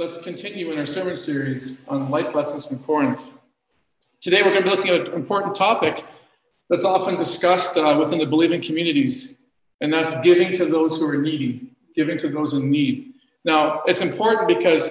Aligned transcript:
let's 0.00 0.16
continue 0.16 0.72
in 0.72 0.78
our 0.78 0.86
sermon 0.86 1.14
series 1.14 1.82
on 1.86 2.08
life 2.08 2.34
lessons 2.34 2.64
from 2.64 2.78
Corinth. 2.78 3.32
Today, 4.22 4.42
we're 4.42 4.48
going 4.48 4.64
to 4.64 4.70
be 4.70 4.74
looking 4.74 4.90
at 4.90 5.08
an 5.08 5.12
important 5.12 5.54
topic 5.54 6.06
that's 6.70 6.86
often 6.86 7.18
discussed 7.18 7.76
uh, 7.76 7.94
within 7.98 8.18
the 8.18 8.24
believing 8.24 8.62
communities, 8.62 9.34
and 9.82 9.92
that's 9.92 10.18
giving 10.22 10.54
to 10.54 10.64
those 10.64 10.96
who 10.96 11.06
are 11.06 11.18
needy, 11.18 11.70
giving 11.94 12.16
to 12.16 12.30
those 12.30 12.54
in 12.54 12.70
need. 12.70 13.12
Now, 13.44 13.82
it's 13.84 14.00
important 14.00 14.48
because 14.48 14.90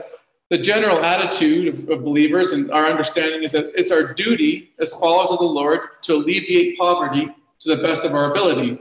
the 0.52 0.60
general 0.60 1.04
attitude 1.04 1.74
of, 1.74 1.90
of 1.90 2.04
believers 2.04 2.52
and 2.52 2.70
our 2.70 2.86
understanding 2.86 3.42
is 3.42 3.52
that 3.54 3.72
it's 3.74 3.90
our 3.90 4.14
duty 4.14 4.74
as 4.80 4.94
followers 4.94 5.32
of 5.32 5.40
the 5.40 5.44
Lord 5.44 5.80
to 6.04 6.18
alleviate 6.18 6.78
poverty 6.78 7.34
to 7.62 7.76
the 7.76 7.82
best 7.82 8.06
of 8.06 8.14
our 8.14 8.30
ability. 8.30 8.78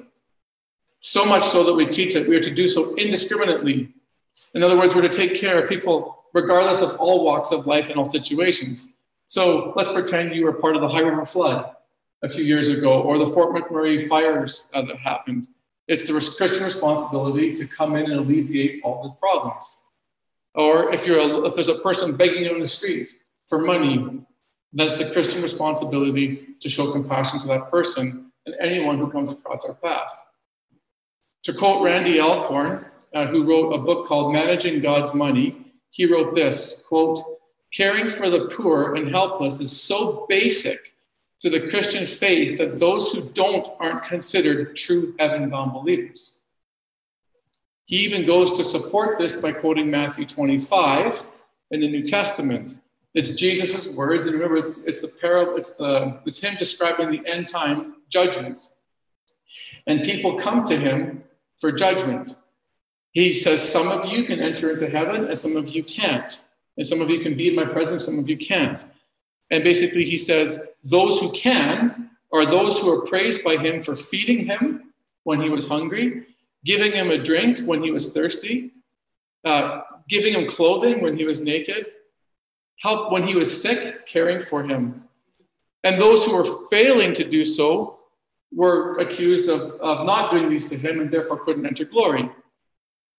So 1.00 1.24
much 1.24 1.46
so 1.46 1.64
that 1.64 1.72
we 1.72 1.86
teach 1.86 2.12
that 2.12 2.28
we 2.28 2.36
are 2.36 2.42
to 2.42 2.54
do 2.54 2.68
so 2.68 2.94
indiscriminately. 2.96 3.94
In 4.54 4.62
other 4.62 4.76
words, 4.76 4.94
we're 4.94 5.02
to 5.02 5.08
take 5.08 5.34
care 5.34 5.62
of 5.62 5.68
people 5.68 6.24
regardless 6.34 6.82
of 6.82 6.96
all 6.96 7.24
walks 7.24 7.52
of 7.52 7.66
life 7.66 7.88
and 7.88 7.96
all 7.96 8.04
situations. 8.04 8.92
So 9.26 9.72
let's 9.76 9.92
pretend 9.92 10.34
you 10.34 10.44
were 10.44 10.52
part 10.52 10.74
of 10.74 10.82
the 10.82 10.88
High 10.88 11.00
River 11.00 11.24
flood 11.26 11.74
a 12.22 12.28
few 12.28 12.44
years 12.44 12.68
ago 12.68 13.02
or 13.02 13.18
the 13.18 13.26
Fort 13.26 13.54
McMurray 13.54 14.08
fires 14.08 14.70
uh, 14.74 14.82
that 14.82 14.98
happened. 14.98 15.48
It's 15.86 16.06
the 16.06 16.12
Christian 16.36 16.64
responsibility 16.64 17.52
to 17.52 17.66
come 17.66 17.96
in 17.96 18.10
and 18.10 18.20
alleviate 18.20 18.82
all 18.82 19.02
the 19.02 19.10
problems. 19.10 19.78
Or 20.54 20.92
if, 20.92 21.06
you're 21.06 21.20
a, 21.20 21.46
if 21.46 21.54
there's 21.54 21.68
a 21.68 21.78
person 21.78 22.16
begging 22.16 22.48
on 22.48 22.58
the 22.58 22.66
street 22.66 23.14
for 23.46 23.58
money, 23.58 23.96
then 24.72 24.86
it's 24.86 24.98
the 24.98 25.10
Christian 25.12 25.40
responsibility 25.40 26.56
to 26.60 26.68
show 26.68 26.90
compassion 26.92 27.38
to 27.40 27.48
that 27.48 27.70
person 27.70 28.32
and 28.44 28.54
anyone 28.60 28.98
who 28.98 29.10
comes 29.10 29.28
across 29.28 29.64
our 29.64 29.74
path. 29.74 30.12
To 31.44 31.54
quote 31.54 31.82
Randy 31.82 32.20
Alcorn, 32.20 32.84
uh, 33.14 33.26
who 33.26 33.44
wrote 33.44 33.72
a 33.72 33.78
book 33.78 34.06
called 34.06 34.32
Managing 34.32 34.80
God's 34.80 35.14
Money, 35.14 35.72
he 35.90 36.06
wrote 36.06 36.34
this 36.34 36.84
quote, 36.88 37.20
caring 37.72 38.08
for 38.08 38.30
the 38.30 38.46
poor 38.46 38.94
and 38.94 39.10
helpless 39.10 39.60
is 39.60 39.80
so 39.80 40.26
basic 40.28 40.94
to 41.40 41.50
the 41.50 41.68
Christian 41.68 42.04
faith 42.04 42.58
that 42.58 42.78
those 42.78 43.12
who 43.12 43.22
don't 43.30 43.68
aren't 43.78 44.04
considered 44.04 44.74
true 44.74 45.14
heaven 45.18 45.48
bound 45.48 45.72
believers. 45.72 46.38
He 47.86 47.96
even 47.98 48.26
goes 48.26 48.52
to 48.54 48.64
support 48.64 49.16
this 49.16 49.36
by 49.36 49.52
quoting 49.52 49.90
Matthew 49.90 50.26
25 50.26 51.24
in 51.70 51.80
the 51.80 51.88
New 51.88 52.02
Testament. 52.02 52.76
It's 53.14 53.30
Jesus' 53.30 53.88
words, 53.88 54.26
and 54.26 54.34
remember, 54.34 54.58
it's, 54.58 54.78
it's 54.84 55.00
the 55.00 55.08
parable, 55.08 55.56
it's 55.56 55.72
the 55.72 56.20
it's 56.26 56.38
him 56.38 56.54
describing 56.58 57.10
the 57.10 57.22
end 57.26 57.48
time 57.48 57.96
judgments. 58.10 58.74
And 59.86 60.02
people 60.02 60.38
come 60.38 60.64
to 60.64 60.76
him 60.76 61.24
for 61.56 61.72
judgment. 61.72 62.36
He 63.18 63.32
says, 63.32 63.60
Some 63.60 63.88
of 63.88 64.06
you 64.06 64.22
can 64.22 64.38
enter 64.38 64.70
into 64.70 64.88
heaven, 64.88 65.24
and 65.24 65.36
some 65.36 65.56
of 65.56 65.68
you 65.70 65.82
can't. 65.82 66.40
And 66.76 66.86
some 66.86 67.00
of 67.00 67.10
you 67.10 67.18
can 67.18 67.36
be 67.36 67.48
in 67.48 67.56
my 67.56 67.64
presence, 67.64 68.04
some 68.04 68.16
of 68.16 68.28
you 68.28 68.36
can't. 68.36 68.84
And 69.50 69.64
basically, 69.64 70.04
he 70.04 70.16
says, 70.16 70.62
Those 70.84 71.18
who 71.18 71.32
can 71.32 72.10
are 72.32 72.46
those 72.46 72.78
who 72.78 72.88
are 72.92 73.04
praised 73.04 73.42
by 73.42 73.56
him 73.56 73.82
for 73.82 73.96
feeding 73.96 74.46
him 74.46 74.92
when 75.24 75.40
he 75.40 75.48
was 75.48 75.66
hungry, 75.66 76.26
giving 76.64 76.92
him 76.92 77.10
a 77.10 77.18
drink 77.18 77.66
when 77.66 77.82
he 77.82 77.90
was 77.90 78.12
thirsty, 78.12 78.70
uh, 79.44 79.80
giving 80.08 80.34
him 80.34 80.46
clothing 80.46 81.02
when 81.02 81.16
he 81.16 81.24
was 81.24 81.40
naked, 81.40 81.88
help 82.78 83.10
when 83.10 83.24
he 83.24 83.34
was 83.34 83.50
sick, 83.62 84.06
caring 84.06 84.40
for 84.40 84.62
him. 84.62 85.02
And 85.82 86.00
those 86.00 86.24
who 86.24 86.36
were 86.36 86.68
failing 86.68 87.14
to 87.14 87.28
do 87.28 87.44
so 87.44 87.98
were 88.52 88.98
accused 88.98 89.50
of, 89.50 89.72
of 89.80 90.06
not 90.06 90.30
doing 90.30 90.48
these 90.48 90.66
to 90.66 90.78
him 90.78 91.00
and 91.00 91.10
therefore 91.10 91.44
couldn't 91.44 91.66
enter 91.66 91.84
glory. 91.84 92.30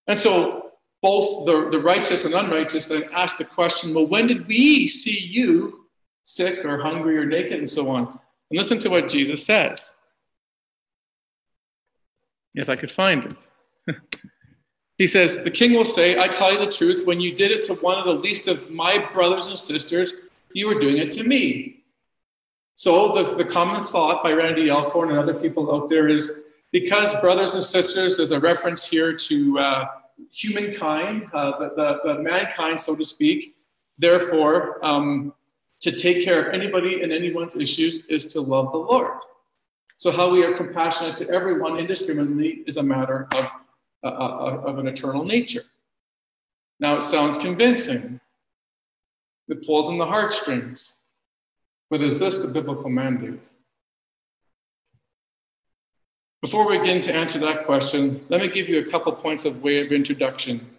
And 0.09 0.17
so 0.17 0.71
both 1.02 1.45
the, 1.45 1.69
the 1.69 1.79
righteous 1.79 2.25
and 2.25 2.33
unrighteous 2.33 2.88
then 2.88 3.03
ask 3.13 3.38
the 3.38 3.45
question 3.45 3.93
well, 3.93 4.07
when 4.07 4.27
did 4.27 4.47
we 4.47 4.88
see 4.88 5.17
you 5.17 5.85
sick 6.23 6.65
or 6.65 6.81
hungry 6.81 7.17
or 7.17 7.25
naked 7.25 7.59
and 7.59 7.69
so 7.69 7.88
on? 7.88 8.07
And 8.07 8.57
listen 8.57 8.80
to 8.80 8.89
what 8.89 9.07
Jesus 9.07 9.45
says. 9.45 9.93
If 12.55 12.67
I 12.67 12.75
could 12.75 12.92
find 12.92 13.37
it. 13.87 13.95
he 14.97 15.05
says, 15.05 15.37
The 15.37 15.52
king 15.52 15.73
will 15.73 15.86
say, 15.86 16.17
I 16.17 16.27
tell 16.27 16.52
you 16.52 16.59
the 16.59 16.71
truth, 16.71 17.05
when 17.05 17.21
you 17.21 17.33
did 17.33 17.52
it 17.52 17.61
to 17.64 17.76
one 17.76 17.99
of 17.99 18.05
the 18.05 18.15
least 18.15 18.47
of 18.47 18.71
my 18.71 18.97
brothers 19.14 19.47
and 19.47 19.58
sisters, 19.58 20.14
you 20.53 20.67
were 20.67 20.80
doing 20.80 20.97
it 20.97 21.11
to 21.14 21.23
me. 21.23 21.83
So 22.73 23.11
the, 23.11 23.36
the 23.36 23.45
common 23.45 23.83
thought 23.83 24.23
by 24.23 24.31
Randy 24.31 24.71
Alcorn 24.71 25.11
and 25.11 25.20
other 25.20 25.36
people 25.36 25.73
out 25.76 25.87
there 25.87 26.08
is 26.08 26.48
because 26.71 27.13
brothers 27.15 27.53
and 27.53 27.63
sisters, 27.63 28.17
there's 28.17 28.31
a 28.31 28.39
reference 28.39 28.87
here 28.87 29.13
to 29.13 29.59
uh, 29.59 29.85
humankind, 30.31 31.27
uh, 31.33 31.57
the, 31.59 31.69
the, 31.75 32.13
the, 32.13 32.19
mankind, 32.21 32.80
so 32.80 32.95
to 32.95 33.03
speak. 33.03 33.55
Therefore, 33.97 34.83
um, 34.85 35.33
to 35.81 35.91
take 35.91 36.23
care 36.23 36.47
of 36.47 36.53
anybody 36.53 37.02
and 37.02 37.11
anyone's 37.11 37.55
issues 37.55 37.99
is 38.09 38.27
to 38.27 38.41
love 38.41 38.71
the 38.71 38.77
Lord. 38.77 39.19
So, 39.97 40.11
how 40.11 40.29
we 40.29 40.43
are 40.43 40.55
compassionate 40.55 41.17
to 41.17 41.29
everyone 41.29 41.77
indiscriminately 41.77 42.63
is 42.67 42.77
a 42.77 42.83
matter 42.83 43.27
of, 43.33 43.52
uh, 44.03 44.08
uh, 44.08 44.61
of 44.65 44.77
an 44.77 44.87
eternal 44.87 45.25
nature. 45.25 45.63
Now, 46.79 46.95
it 46.97 47.03
sounds 47.03 47.37
convincing. 47.37 48.21
It 49.49 49.65
pulls 49.65 49.89
in 49.89 49.97
the 49.97 50.05
heartstrings. 50.05 50.95
But 51.89 52.03
is 52.03 52.19
this 52.19 52.37
the 52.37 52.47
biblical 52.47 52.89
mandate? 52.89 53.39
Before 56.42 56.66
we 56.67 56.77
begin 56.77 57.02
to 57.02 57.14
answer 57.14 57.38
that 57.39 57.66
question, 57.66 58.26
let 58.30 58.39
me 58.39 58.48
give 58.48 58.70
you 58.70 58.80
a 58.80 58.89
couple 58.89 59.11
points 59.11 59.44
of 59.44 59.61
way 59.61 59.82
of 59.86 59.92
introduction. 59.92 60.70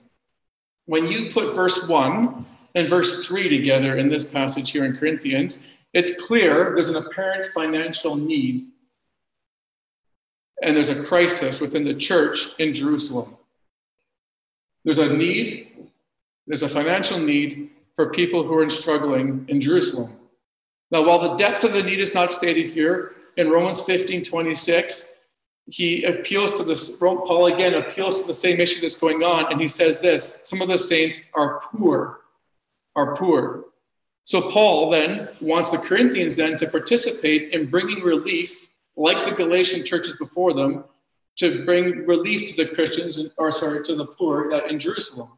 When 0.86 1.06
you 1.06 1.30
put 1.30 1.54
verse 1.54 1.86
1 1.86 2.46
and 2.74 2.88
verse 2.88 3.26
3 3.26 3.48
together 3.50 3.98
in 3.98 4.08
this 4.08 4.24
passage 4.24 4.70
here 4.70 4.86
in 4.86 4.96
Corinthians, 4.96 5.60
it's 5.92 6.26
clear 6.26 6.72
there's 6.74 6.88
an 6.88 6.96
apparent 6.96 7.46
financial 7.46 8.16
need 8.16 8.68
and 10.62 10.76
there's 10.76 10.88
a 10.88 11.02
crisis 11.02 11.60
within 11.60 11.84
the 11.84 11.94
church 11.94 12.48
in 12.58 12.72
Jerusalem. 12.72 13.36
There's 14.84 14.98
a 14.98 15.08
need, 15.08 15.90
there's 16.46 16.62
a 16.62 16.68
financial 16.68 17.18
need 17.18 17.70
for 17.96 18.10
people 18.10 18.44
who 18.44 18.56
are 18.58 18.70
struggling 18.70 19.44
in 19.48 19.60
Jerusalem. 19.60 20.16
Now, 20.90 21.04
while 21.04 21.20
the 21.20 21.36
depth 21.36 21.64
of 21.64 21.72
the 21.72 21.82
need 21.82 22.00
is 22.00 22.14
not 22.14 22.30
stated 22.30 22.72
here, 22.72 23.12
in 23.36 23.48
Romans 23.48 23.80
15 23.80 24.22
26, 24.22 25.06
he 25.66 26.04
appeals 26.04 26.52
to 26.52 26.64
this, 26.64 26.96
Paul 26.96 27.46
again 27.46 27.74
appeals 27.74 28.22
to 28.22 28.26
the 28.26 28.34
same 28.34 28.60
issue 28.60 28.80
that's 28.80 28.94
going 28.94 29.22
on, 29.22 29.52
and 29.52 29.60
he 29.60 29.68
says 29.68 30.00
this 30.00 30.38
some 30.42 30.60
of 30.62 30.68
the 30.68 30.78
saints 30.78 31.20
are 31.34 31.60
poor, 31.60 32.20
are 32.96 33.14
poor. 33.14 33.64
So 34.24 34.50
Paul 34.50 34.90
then 34.90 35.28
wants 35.40 35.70
the 35.70 35.78
Corinthians 35.78 36.36
then 36.36 36.56
to 36.56 36.68
participate 36.68 37.52
in 37.52 37.66
bringing 37.66 38.02
relief, 38.02 38.68
like 38.96 39.24
the 39.24 39.32
Galatian 39.32 39.84
churches 39.84 40.16
before 40.16 40.52
them, 40.52 40.84
to 41.36 41.64
bring 41.64 42.06
relief 42.06 42.46
to 42.46 42.56
the 42.56 42.66
Christians, 42.66 43.18
or 43.38 43.50
sorry, 43.50 43.82
to 43.84 43.94
the 43.94 44.06
poor 44.06 44.52
uh, 44.52 44.66
in 44.66 44.78
Jerusalem. 44.78 45.30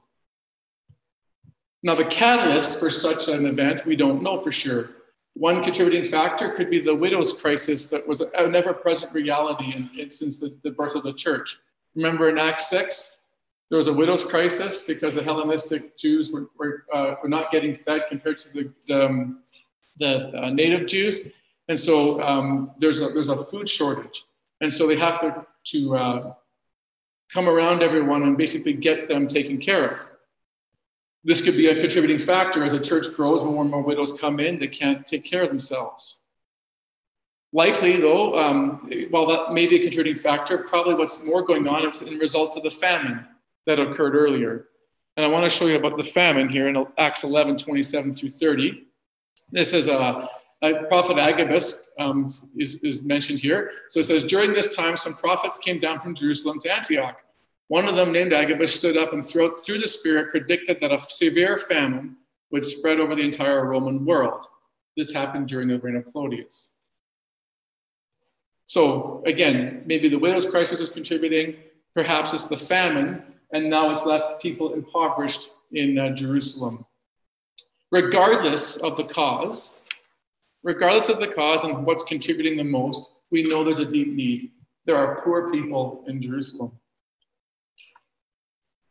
Now, 1.85 1.95
the 1.95 2.05
catalyst 2.05 2.79
for 2.79 2.91
such 2.91 3.29
an 3.29 3.47
event, 3.47 3.85
we 3.87 3.97
don't 3.97 4.23
know 4.23 4.39
for 4.39 4.53
sure. 4.53 4.91
One 5.35 5.63
contributing 5.65 6.05
factor 6.05 6.51
could 6.51 6.69
be 6.69 6.81
the 6.81 6.95
widow's 6.95 7.33
crisis 7.33 7.89
that 7.89 8.07
was 8.07 8.21
a 8.21 8.47
never 8.49 8.75
present 8.75 9.13
reality 9.13 9.73
in, 9.75 9.91
in, 9.99 10.11
since 10.11 10.39
the, 10.39 10.55
the 10.63 10.71
birth 10.71 10.95
of 10.95 11.05
the 11.05 11.13
church. 11.13 11.59
Remember 11.95 12.29
in 12.29 12.39
Acts 12.39 12.69
6, 12.69 13.17
there 13.71 13.79
was 13.79 13.87
a 13.87 13.93
widow's 13.93 14.23
crisis 14.23 14.83
because 14.83 15.15
the 15.15 15.23
Hellenistic 15.23 15.97
Jews 15.97 16.31
were, 16.31 16.51
were, 16.59 16.85
uh, 16.93 17.15
were 17.23 17.29
not 17.29 17.51
getting 17.51 17.75
fed 17.75 18.03
compared 18.09 18.37
to 18.39 18.53
the, 18.53 18.73
the, 18.87 19.07
um, 19.07 19.43
the 19.99 20.39
uh, 20.39 20.51
native 20.51 20.87
Jews. 20.87 21.21
And 21.69 21.79
so 21.79 22.21
um, 22.21 22.73
there's, 22.79 23.01
a, 23.01 23.09
there's 23.09 23.29
a 23.29 23.39
food 23.47 23.69
shortage. 23.69 24.25
And 24.61 24.71
so 24.71 24.87
they 24.87 24.97
have 24.97 25.19
to, 25.21 25.47
to 25.65 25.97
uh, 25.97 26.35
come 27.33 27.49
around 27.49 27.83
everyone 27.83 28.23
and 28.23 28.37
basically 28.37 28.75
get 28.75 29.09
them 29.09 29.27
taken 29.27 29.59
care 29.59 29.85
of. 29.85 29.99
This 31.25 31.41
could 31.41 31.57
be 31.57 31.69
a 31.69 31.81
contributing 31.81 32.19
factor 32.19 32.65
as 32.65 32.73
a 32.73 32.81
church 32.81 33.15
grows, 33.15 33.45
more 33.45 33.63
and 33.63 33.71
more 33.71 33.83
widows 33.83 34.13
come 34.13 34.41
in 34.41 34.59
that 34.59 34.73
can't 34.73 35.07
take 35.07 35.25
care 35.25 35.43
of 35.43 35.49
themselves. 35.49 36.21
Likely, 37.53 38.01
though, 38.01 38.37
um, 38.39 38.91
while 39.11 39.27
that 39.27 39.53
may 39.53 39.67
be 39.67 39.77
a 39.77 39.83
contributing 39.83 40.21
factor, 40.21 40.59
probably 40.59 40.95
what's 40.95 41.23
more 41.23 41.43
going 41.43 41.69
on 41.69 41.87
is 41.87 42.01
in 42.03 42.19
result 42.19 42.57
of 42.57 42.63
the 42.63 42.71
famine 42.71 43.27
that 43.67 43.79
occurred 43.79 44.15
earlier. 44.15 44.69
And 45.17 45.27
I 45.27 45.29
want 45.29 45.45
to 45.45 45.51
show 45.51 45.67
you 45.67 45.77
about 45.77 45.99
the 45.99 46.05
famine 46.05 46.49
here 46.49 46.69
in 46.69 46.87
Acts 46.97 47.23
11, 47.23 47.59
27 47.59 48.15
through 48.15 48.31
30. 48.31 48.87
This 49.51 49.75
is 49.75 49.89
a, 49.89 50.29
a 50.63 50.85
prophet 50.85 51.19
Agabus 51.19 51.89
um, 51.99 52.25
is, 52.57 52.77
is 52.83 53.03
mentioned 53.03 53.39
here. 53.39 53.71
So 53.91 54.01
it 54.01 54.05
says, 54.05 54.25
During 54.25 54.55
this 54.55 54.75
time, 54.75 54.97
some 54.97 55.15
prophets 55.15 55.59
came 55.59 55.79
down 55.79 56.01
from 56.01 56.15
Jerusalem 56.15 56.59
to 56.61 56.73
Antioch. 56.73 57.23
One 57.69 57.89
of 57.89 57.97
them, 57.97 58.13
named 58.13 58.33
Agabus, 58.33 58.75
stood 58.75 58.97
up 58.97 59.13
and 59.13 59.25
through, 59.25 59.57
the 59.67 59.87
Spirit 59.87 60.31
predicted 60.31 60.79
that 60.81 60.93
a 60.93 60.99
severe 60.99 61.57
famine 61.57 62.17
would 62.51 62.65
spread 62.65 63.01
over 63.01 63.15
the 63.15 63.23
entire 63.23 63.65
Roman 63.65 64.05
world. 64.05 64.45
This 64.97 65.11
happened 65.11 65.49
during 65.49 65.69
the 65.69 65.79
reign 65.79 65.97
of 65.97 66.05
Claudius. 66.05 66.71
So, 68.67 69.23
again, 69.27 69.83
maybe 69.87 70.09
the 70.09 70.19
widow's 70.19 70.47
crisis 70.47 70.81
is 70.81 70.91
contributing, 70.91 71.57
perhaps 71.95 72.33
it's 72.33 72.47
the 72.47 72.57
famine, 72.57 73.23
and 73.53 73.69
now 73.69 73.91
it's 73.91 74.07
left 74.07 74.41
people 74.41 74.75
impoverished 74.75 75.51
in 75.73 75.99
uh, 75.99 76.11
Jerusalem. 76.11 76.85
Regardless 77.91 78.77
of 78.77 78.97
the 78.97 79.05
cause, 79.05 79.81
regardless 80.63 81.09
of 81.09 81.21
the 81.21 81.29
cause 81.29 81.65
and 81.65 81.85
what's 81.85 82.03
contributing 82.03 82.57
the 82.57 82.65
most, 82.65 83.13
we 83.31 83.43
know 83.43 83.65
there's 83.65 83.79
a 83.79 83.85
deep 83.85 84.13
need. 84.13 84.53
There 84.87 84.97
are 84.97 85.21
poor 85.23 85.51
people 85.51 86.05
in 86.07 86.21
Jerusalem. 86.21 86.73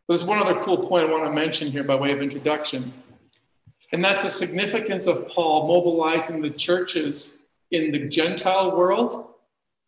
There's 0.07 0.23
one 0.23 0.39
other 0.39 0.61
cool 0.63 0.87
point 0.87 1.05
I 1.05 1.11
want 1.11 1.25
to 1.25 1.31
mention 1.31 1.71
here 1.71 1.83
by 1.83 1.95
way 1.95 2.11
of 2.11 2.21
introduction, 2.21 2.93
and 3.91 4.03
that's 4.03 4.23
the 4.23 4.29
significance 4.29 5.05
of 5.05 5.27
Paul 5.27 5.67
mobilizing 5.67 6.41
the 6.41 6.49
churches 6.49 7.37
in 7.71 7.91
the 7.91 8.07
Gentile 8.07 8.75
world 8.75 9.33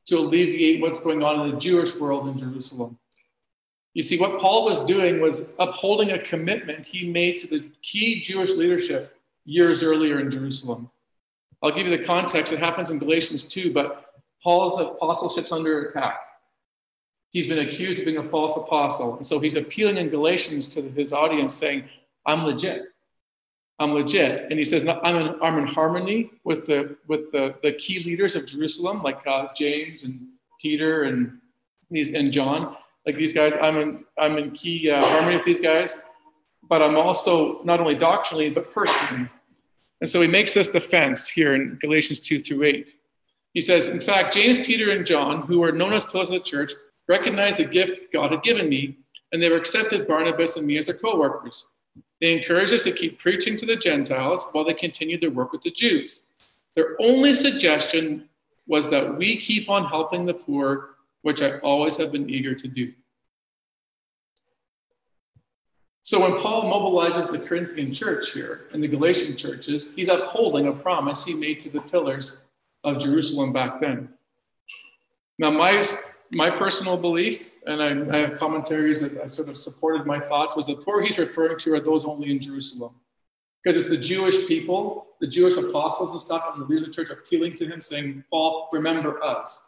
to 0.06 0.18
alleviate 0.18 0.82
what's 0.82 1.00
going 1.00 1.24
on 1.24 1.46
in 1.46 1.52
the 1.52 1.60
Jewish 1.60 1.96
world 1.96 2.28
in 2.28 2.38
Jerusalem. 2.38 2.98
You 3.94 4.02
see, 4.02 4.18
what 4.18 4.40
Paul 4.40 4.66
was 4.66 4.80
doing 4.82 5.22
was 5.22 5.54
upholding 5.60 6.12
a 6.12 6.20
commitment 6.20 6.86
he 6.86 7.10
made 7.10 7.38
to 7.40 7.48
the 7.48 7.70
key 7.82 8.22
Jewish 8.22 8.52
leadership 8.52 9.16
years 9.46 9.84
earlier 9.84 10.20
in 10.20 10.32
Jerusalem. 10.32 10.90
I'll 11.62 11.72
give 11.72 11.88
you 11.88 11.96
the 11.96 12.04
context. 12.04 12.52
It 12.52 12.60
happens 12.60 12.90
in 12.90 12.98
Galatians 12.98 13.44
2, 13.44 13.72
but 13.72 14.06
Paul's 14.42 14.80
apostleship's 14.80 15.52
under 15.52 15.86
attack. 15.86 16.24
He's 17.34 17.48
been 17.48 17.60
accused 17.60 18.00
of 18.00 18.06
being 18.06 18.20
a 18.20 18.30
false 18.30 18.56
apostle. 18.56 19.18
And 19.18 19.26
so 19.26 19.40
he's 19.40 19.58
appealing 19.58 19.98
in 19.98 20.08
Galatians 20.08 20.68
to 20.68 20.82
his 20.82 21.12
audience, 21.12 21.54
saying, 21.54 21.84
I'm 22.26 22.46
legit. 22.46 22.84
I'm 23.80 23.92
legit. 23.92 24.50
And 24.50 24.58
he 24.58 24.64
says, 24.64 24.88
I'm 24.88 25.16
in, 25.18 25.36
I'm 25.42 25.58
in 25.58 25.68
harmony 25.68 26.32
with, 26.46 26.66
the, 26.68 26.96
with 27.10 27.32
the, 27.34 27.56
the 27.62 27.74
key 27.74 28.00
leaders 28.00 28.36
of 28.36 28.46
Jerusalem, 28.46 29.04
like 29.04 29.28
uh, 29.28 29.48
James 29.54 30.04
and 30.06 30.22
Peter 30.62 31.04
and, 31.04 31.40
these, 31.90 32.14
and 32.14 32.32
John 32.32 32.78
like 33.06 33.16
these 33.16 33.34
guys. 33.34 33.56
I'm 33.62 33.78
in 33.78 34.06
I'm 34.18 34.38
in 34.38 34.52
key 34.52 34.90
uh, 34.90 35.04
harmony 35.04 35.38
with 35.38 35.46
these 35.46 35.60
guys, 35.60 35.96
but 36.70 36.82
I'm 36.82 36.96
also 36.96 37.62
not 37.64 37.80
only 37.80 37.96
doctrinally 37.96 38.50
but 38.50 38.72
personally. 38.72 39.30
And 40.02 40.10
so 40.10 40.22
he 40.22 40.28
makes 40.28 40.54
this 40.54 40.70
defense 40.70 41.30
here 41.30 41.54
in 41.54 41.78
Galatians 41.82 42.20
2 42.20 42.42
through 42.42 42.64
8. 42.64 42.98
He 43.54 43.62
says, 43.62 43.88
In 43.88 44.02
fact, 44.02 44.34
James, 44.34 44.60
Peter, 44.60 44.92
and 44.92 45.06
John, 45.06 45.44
who 45.44 45.64
are 45.64 45.72
known 45.72 45.94
as 45.94 46.04
pillars 46.04 46.30
of 46.30 46.40
the 46.40 46.44
church, 46.44 46.74
recognized 47.08 47.60
the 47.60 47.66
gift 47.66 48.12
God 48.12 48.32
had 48.32 48.44
given 48.44 48.70
me, 48.70 48.98
and 49.32 49.42
they 49.42 49.52
accepted 49.52 50.08
Barnabas 50.08 50.58
and 50.58 50.66
me 50.66 50.78
as 50.78 50.88
their 50.88 50.96
co 50.96 51.18
workers. 51.18 51.70
They 52.22 52.38
encouraged 52.38 52.74
us 52.74 52.84
to 52.84 52.92
keep 52.92 53.20
preaching 53.20 53.58
to 53.58 53.66
the 53.66 53.76
Gentiles 53.76 54.48
while 54.52 54.64
they 54.64 54.74
continued 54.74 55.22
their 55.22 55.32
work 55.32 55.52
with 55.52 55.62
the 55.62 55.72
Jews. 55.72 56.22
Their 56.76 56.96
only 57.00 57.34
suggestion 57.34 58.30
was 58.68 58.90
that 58.90 59.18
we 59.18 59.38
keep 59.38 59.70
on 59.70 59.86
helping 59.86 60.26
the 60.26 60.34
poor 60.34 60.92
which 61.24 61.42
I 61.42 61.58
always 61.60 61.98
have 61.98 62.12
been 62.12 62.30
eager 62.30 62.54
to 62.54 62.68
do. 62.68 62.94
So 66.06 66.20
when 66.20 66.40
Paul 66.42 66.66
mobilizes 66.66 67.32
the 67.32 67.40
Corinthian 67.40 67.94
church 67.94 68.32
here 68.32 68.68
and 68.74 68.84
the 68.84 68.90
Galatian 68.90 69.38
churches, 69.38 69.92
he's 69.96 70.10
upholding 70.10 70.68
a 70.68 70.74
promise 70.74 71.24
he 71.24 71.34
made 71.34 71.62
to 71.62 71.70
the 71.70 71.80
pillars 71.80 72.44
of 72.84 73.02
Jerusalem 73.02 73.54
back 73.54 73.80
then. 73.80 74.10
Now, 75.40 75.50
my, 75.50 75.82
my 76.34 76.50
personal 76.50 76.98
belief, 76.98 77.54
and 77.66 77.82
I, 77.82 78.16
I 78.16 78.20
have 78.20 78.36
commentaries 78.36 79.02
that 79.02 79.22
I 79.22 79.28
sort 79.28 79.50
of 79.50 79.58
supported 79.58 80.06
my 80.06 80.20
thoughts, 80.20 80.56
was 80.56 80.68
the 80.68 80.76
poor 80.76 81.02
he's 81.02 81.18
referring 81.18 81.58
to 81.60 81.74
are 81.74 81.80
those 81.80 82.06
only 82.06 82.32
in 82.32 82.40
Jerusalem. 82.40 82.96
Because 83.64 83.80
it's 83.80 83.90
the 83.90 83.98
Jewish 83.98 84.46
people, 84.48 85.08
the 85.22 85.28
Jewish 85.28 85.56
apostles 85.56 86.12
and 86.12 86.22
stuff, 86.22 86.44
and 86.54 86.62
the 86.62 86.66
leaders 86.66 86.88
of 86.88 86.90
the 86.90 86.96
church 86.96 87.10
appealing 87.10 87.54
to 87.54 87.66
him, 87.66 87.80
saying, 87.80 88.24
Paul, 88.30 88.70
remember 88.74 89.24
us. 89.24 89.64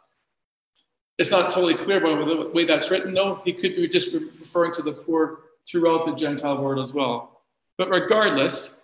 It's 1.18 1.30
not 1.30 1.50
totally 1.50 1.74
clear 1.74 2.00
by 2.00 2.10
the 2.10 2.50
way 2.52 2.64
that's 2.64 2.90
written, 2.90 3.14
though. 3.14 3.40
He 3.44 3.52
could 3.52 3.74
be 3.74 3.88
just 3.88 4.12
referring 4.12 4.72
to 4.74 4.82
the 4.82 4.92
poor 4.92 5.40
throughout 5.66 6.04
the 6.04 6.14
Gentile 6.14 6.60
world 6.60 6.78
as 6.78 6.92
well. 6.92 7.40
But 7.78 7.88
regardless, 7.90 8.76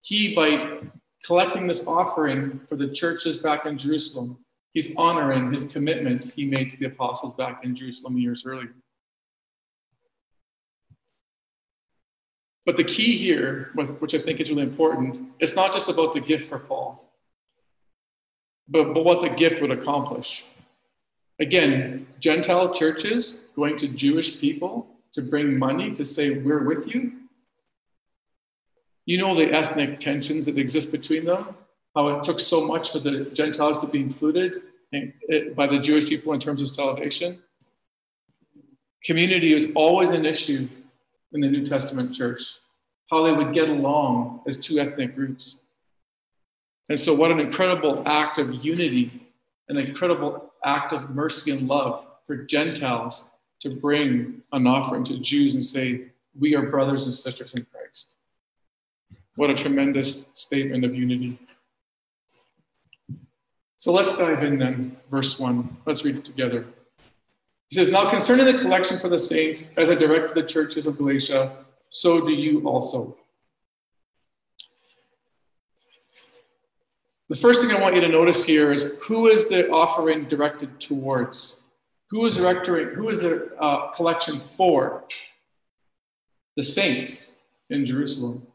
he, 0.00 0.34
by 0.34 0.78
collecting 1.24 1.66
this 1.66 1.86
offering 1.86 2.60
for 2.68 2.76
the 2.76 2.88
churches 2.88 3.38
back 3.38 3.66
in 3.66 3.76
Jerusalem, 3.76 4.38
he's 4.72 4.94
honoring 4.96 5.52
his 5.52 5.64
commitment 5.64 6.32
he 6.32 6.44
made 6.44 6.70
to 6.70 6.76
the 6.76 6.86
apostles 6.86 7.34
back 7.34 7.64
in 7.64 7.76
Jerusalem 7.76 8.18
years 8.18 8.44
earlier. 8.44 8.74
But 12.64 12.76
the 12.76 12.84
key 12.84 13.16
here, 13.16 13.72
which 13.74 14.14
I 14.14 14.18
think 14.18 14.38
is 14.38 14.50
really 14.50 14.62
important, 14.62 15.18
it's 15.40 15.56
not 15.56 15.72
just 15.72 15.88
about 15.88 16.14
the 16.14 16.20
gift 16.20 16.48
for 16.48 16.58
Paul, 16.58 17.04
but, 18.68 18.94
but 18.94 19.04
what 19.04 19.20
the 19.20 19.28
gift 19.28 19.60
would 19.60 19.72
accomplish. 19.72 20.44
Again, 21.40 22.06
Gentile 22.20 22.72
churches 22.72 23.38
going 23.56 23.76
to 23.78 23.88
Jewish 23.88 24.38
people 24.38 24.86
to 25.12 25.22
bring 25.22 25.58
money 25.58 25.92
to 25.94 26.04
say, 26.04 26.38
We're 26.38 26.64
with 26.64 26.86
you. 26.86 27.12
You 29.06 29.18
know 29.18 29.34
the 29.34 29.52
ethnic 29.52 29.98
tensions 29.98 30.46
that 30.46 30.56
exist 30.56 30.92
between 30.92 31.24
them, 31.24 31.56
how 31.94 32.08
it 32.08 32.22
took 32.22 32.40
so 32.40 32.66
much 32.66 32.92
for 32.92 32.98
the 32.98 33.24
Gentiles 33.32 33.78
to 33.78 33.86
be 33.86 34.00
included 34.00 34.62
eh, 34.94 35.50
by 35.54 35.66
the 35.66 35.78
Jewish 35.78 36.08
people 36.08 36.32
in 36.32 36.40
terms 36.40 36.62
of 36.62 36.68
salvation. 36.68 37.38
Community 39.04 39.54
is 39.54 39.68
always 39.74 40.10
an 40.10 40.24
issue 40.24 40.68
in 41.32 41.40
the 41.40 41.48
New 41.48 41.64
Testament 41.64 42.14
church, 42.14 42.58
how 43.10 43.24
they 43.24 43.32
would 43.32 43.52
get 43.52 43.68
along 43.68 44.42
as 44.46 44.56
two 44.56 44.78
ethnic 44.78 45.14
groups. 45.14 45.62
And 46.88 46.98
so, 46.98 47.14
what 47.14 47.30
an 47.30 47.40
incredible 47.40 48.02
act 48.06 48.38
of 48.38 48.64
unity, 48.64 49.28
an 49.68 49.76
incredible 49.76 50.52
act 50.64 50.92
of 50.92 51.10
mercy 51.10 51.50
and 51.50 51.68
love 51.68 52.04
for 52.26 52.36
Gentiles 52.36 53.30
to 53.60 53.70
bring 53.70 54.42
an 54.52 54.66
offering 54.66 55.04
to 55.04 55.18
Jews 55.18 55.54
and 55.54 55.64
say, 55.64 56.06
We 56.38 56.54
are 56.54 56.68
brothers 56.70 57.04
and 57.04 57.14
sisters 57.14 57.54
in 57.54 57.66
Christ. 57.72 58.16
What 59.36 59.50
a 59.50 59.54
tremendous 59.54 60.30
statement 60.34 60.84
of 60.84 60.94
unity. 60.94 61.38
So 63.82 63.90
let's 63.90 64.12
dive 64.12 64.44
in 64.44 64.58
then, 64.58 64.96
verse 65.10 65.40
1. 65.40 65.78
Let's 65.86 66.04
read 66.04 66.14
it 66.14 66.24
together. 66.24 66.64
He 67.68 67.74
says, 67.74 67.88
Now 67.88 68.08
concerning 68.08 68.46
the 68.46 68.54
collection 68.54 69.00
for 69.00 69.08
the 69.08 69.18
saints, 69.18 69.72
as 69.76 69.90
I 69.90 69.96
directed 69.96 70.36
the 70.36 70.48
churches 70.48 70.86
of 70.86 70.98
Galatia, 70.98 71.56
so 71.88 72.20
do 72.20 72.32
you 72.32 72.64
also. 72.64 73.16
The 77.28 77.36
first 77.36 77.60
thing 77.60 77.72
I 77.72 77.80
want 77.80 77.96
you 77.96 78.00
to 78.02 78.08
notice 78.08 78.44
here 78.44 78.70
is 78.70 78.92
who 79.00 79.26
is 79.26 79.48
the 79.48 79.68
offering 79.70 80.28
directed 80.28 80.78
towards? 80.78 81.64
Who 82.10 82.24
is 82.26 82.36
directory? 82.36 82.94
Who 82.94 83.08
is 83.08 83.18
the 83.18 83.50
uh, 83.58 83.90
collection 83.90 84.42
for? 84.56 85.02
The 86.54 86.62
saints 86.62 87.40
in 87.68 87.84
Jerusalem, 87.84 88.46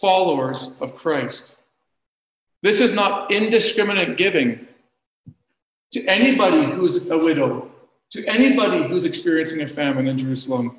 followers 0.00 0.72
of 0.80 0.96
Christ. 0.96 1.58
This 2.64 2.80
is 2.80 2.92
not 2.92 3.30
indiscriminate 3.30 4.16
giving 4.16 4.66
to 5.92 6.02
anybody 6.06 6.64
who's 6.64 6.96
a 7.10 7.18
widow, 7.18 7.70
to 8.12 8.24
anybody 8.24 8.88
who's 8.88 9.04
experiencing 9.04 9.60
a 9.60 9.68
famine 9.68 10.08
in 10.08 10.16
Jerusalem. 10.16 10.78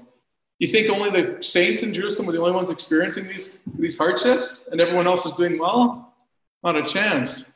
You 0.57 0.65
think 0.65 0.89
only 0.89 1.11
the 1.11 1.43
saints 1.43 1.83
in 1.83 1.93
Jerusalem 1.93 2.25
were 2.25 2.33
the 2.33 2.39
only 2.39 2.53
ones 2.53 2.71
experiencing 2.71 3.27
these, 3.27 3.59
these 3.77 3.95
hardships 3.95 4.67
and 4.71 4.81
everyone 4.81 5.05
else 5.05 5.25
was 5.25 5.33
doing 5.33 5.59
well? 5.59 6.15
Not 6.63 6.75
a 6.75 6.81
chance. 6.81 7.53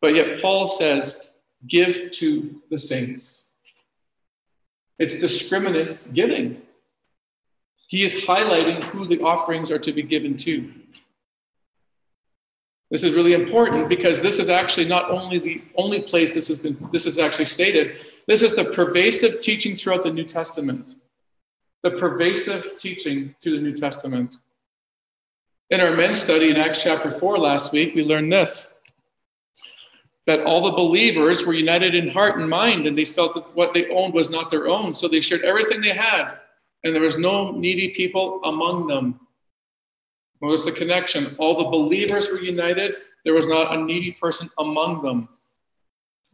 But 0.00 0.14
yet, 0.14 0.40
Paul 0.40 0.68
says, 0.68 1.30
give 1.66 2.12
to 2.12 2.62
the 2.70 2.78
saints. 2.78 3.48
It's 5.00 5.14
discriminate 5.14 6.12
giving. 6.12 6.62
He 7.88 8.04
is 8.04 8.14
highlighting 8.14 8.84
who 8.84 9.08
the 9.08 9.20
offerings 9.22 9.72
are 9.72 9.78
to 9.80 9.92
be 9.92 10.04
given 10.04 10.36
to. 10.36 10.72
This 12.90 13.04
is 13.04 13.14
really 13.14 13.34
important 13.34 13.88
because 13.88 14.20
this 14.20 14.38
is 14.38 14.48
actually 14.48 14.86
not 14.86 15.10
only 15.10 15.38
the 15.38 15.62
only 15.76 16.00
place 16.00 16.34
this 16.34 16.48
has 16.48 16.58
been 16.58 16.76
this 16.92 17.06
is 17.06 17.18
actually 17.18 17.44
stated. 17.44 17.98
This 18.26 18.42
is 18.42 18.54
the 18.54 18.64
pervasive 18.64 19.38
teaching 19.38 19.76
throughout 19.76 20.02
the 20.02 20.12
New 20.12 20.24
Testament. 20.24 20.96
The 21.82 21.92
pervasive 21.92 22.76
teaching 22.78 23.34
through 23.40 23.56
the 23.56 23.62
New 23.62 23.74
Testament. 23.74 24.38
In 25.70 25.80
our 25.80 25.92
men's 25.92 26.18
study 26.18 26.50
in 26.50 26.56
Acts 26.56 26.82
chapter 26.82 27.10
4 27.10 27.38
last 27.38 27.72
week, 27.72 27.94
we 27.94 28.04
learned 28.04 28.32
this 28.32 28.72
that 30.26 30.44
all 30.44 30.60
the 30.60 30.70
believers 30.70 31.44
were 31.44 31.54
united 31.54 31.94
in 31.94 32.08
heart 32.08 32.38
and 32.38 32.48
mind, 32.48 32.86
and 32.86 32.96
they 32.96 33.04
felt 33.04 33.34
that 33.34 33.56
what 33.56 33.72
they 33.72 33.88
owned 33.88 34.14
was 34.14 34.30
not 34.30 34.50
their 34.50 34.68
own. 34.68 34.94
So 34.94 35.08
they 35.08 35.20
shared 35.20 35.42
everything 35.42 35.80
they 35.80 35.88
had, 35.94 36.34
and 36.84 36.94
there 36.94 37.02
was 37.02 37.16
no 37.16 37.50
needy 37.50 37.88
people 37.88 38.40
among 38.44 38.86
them. 38.86 39.18
Notice 40.40 40.64
the 40.64 40.72
connection. 40.72 41.34
All 41.38 41.54
the 41.54 41.68
believers 41.68 42.30
were 42.30 42.40
united, 42.40 42.96
there 43.24 43.34
was 43.34 43.46
not 43.46 43.74
a 43.74 43.82
needy 43.82 44.12
person 44.12 44.50
among 44.58 45.02
them. 45.02 45.28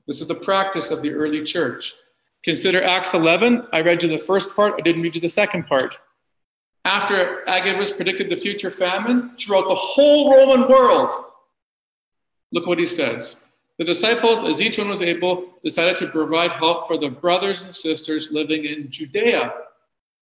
This 0.07 0.21
is 0.21 0.29
the 0.29 0.37
practice 0.37 0.91
of 0.91 1.03
the 1.03 1.13
early 1.13 1.43
church. 1.43 1.95
Consider 2.45 2.83
Acts 2.85 3.13
11. 3.15 3.67
I 3.73 3.81
read 3.81 4.03
you 4.03 4.09
the 4.09 4.19
first 4.19 4.55
part, 4.55 4.75
I 4.79 4.83
didn't 4.83 5.03
read 5.03 5.17
you 5.17 5.21
the 5.21 5.29
second 5.29 5.67
part. 5.67 5.99
After 6.85 7.49
Agabus 7.49 7.91
predicted 7.91 8.31
the 8.31 8.37
future 8.37 8.71
famine 8.71 9.35
throughout 9.37 9.67
the 9.67 9.75
whole 9.75 10.33
Roman 10.33 10.69
world, 10.69 11.13
look 12.53 12.69
what 12.69 12.79
he 12.79 12.87
says. 12.87 13.37
The 13.79 13.85
disciples, 13.85 14.45
as 14.45 14.63
each 14.63 14.79
one 14.79 14.89
was 14.89 15.03
able, 15.03 15.55
decided 15.63 15.97
to 15.97 16.09
provide 16.09 16.53
help 16.53 16.87
for 16.87 16.97
the 16.97 17.09
brothers 17.09 17.65
and 17.65 17.75
sisters 17.75 18.29
living 18.31 18.65
in 18.65 18.89
Judea 18.89 19.53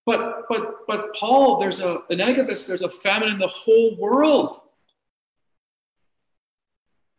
But 0.06 0.42
but 0.48 0.86
but 0.86 1.14
Paul, 1.14 1.58
there's 1.58 1.80
a 1.80 2.02
an 2.10 2.20
Agabus, 2.20 2.66
there's 2.66 2.82
a 2.82 2.88
famine 2.88 3.30
in 3.30 3.38
the 3.38 3.48
whole 3.48 3.96
world. 3.96 4.60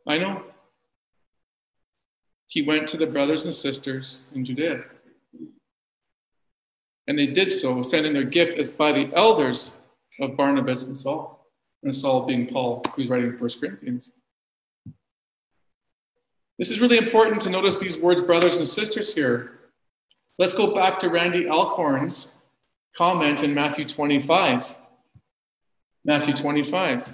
I 0.07 0.17
know. 0.19 0.43
He 2.47 2.61
went 2.61 2.87
to 2.89 2.97
the 2.97 3.07
brothers 3.07 3.45
and 3.45 3.53
sisters 3.53 4.25
in 4.35 4.45
Judea. 4.45 4.83
And 7.07 7.17
they 7.17 7.27
did 7.27 7.51
so, 7.51 7.81
sending 7.81 8.13
their 8.13 8.23
gift 8.23 8.57
as 8.57 8.71
by 8.71 8.91
the 8.91 9.11
elders 9.13 9.73
of 10.19 10.37
Barnabas 10.37 10.87
and 10.87 10.97
Saul. 10.97 11.47
And 11.83 11.93
Saul 11.93 12.25
being 12.25 12.47
Paul, 12.47 12.83
who's 12.95 13.09
writing 13.09 13.37
First 13.37 13.59
Corinthians. 13.59 14.11
This 16.57 16.71
is 16.71 16.79
really 16.79 16.97
important 16.97 17.41
to 17.41 17.49
notice 17.49 17.79
these 17.79 17.97
words, 17.97 18.21
brothers 18.21 18.57
and 18.57 18.67
sisters, 18.67 19.13
here. 19.13 19.59
Let's 20.39 20.53
go 20.53 20.73
back 20.73 20.97
to 20.99 21.09
Randy 21.09 21.47
Alcorn's 21.47 22.34
comment 22.95 23.43
in 23.43 23.53
Matthew 23.53 23.85
25. 23.85 24.73
Matthew 26.05 26.33
25. 26.33 27.13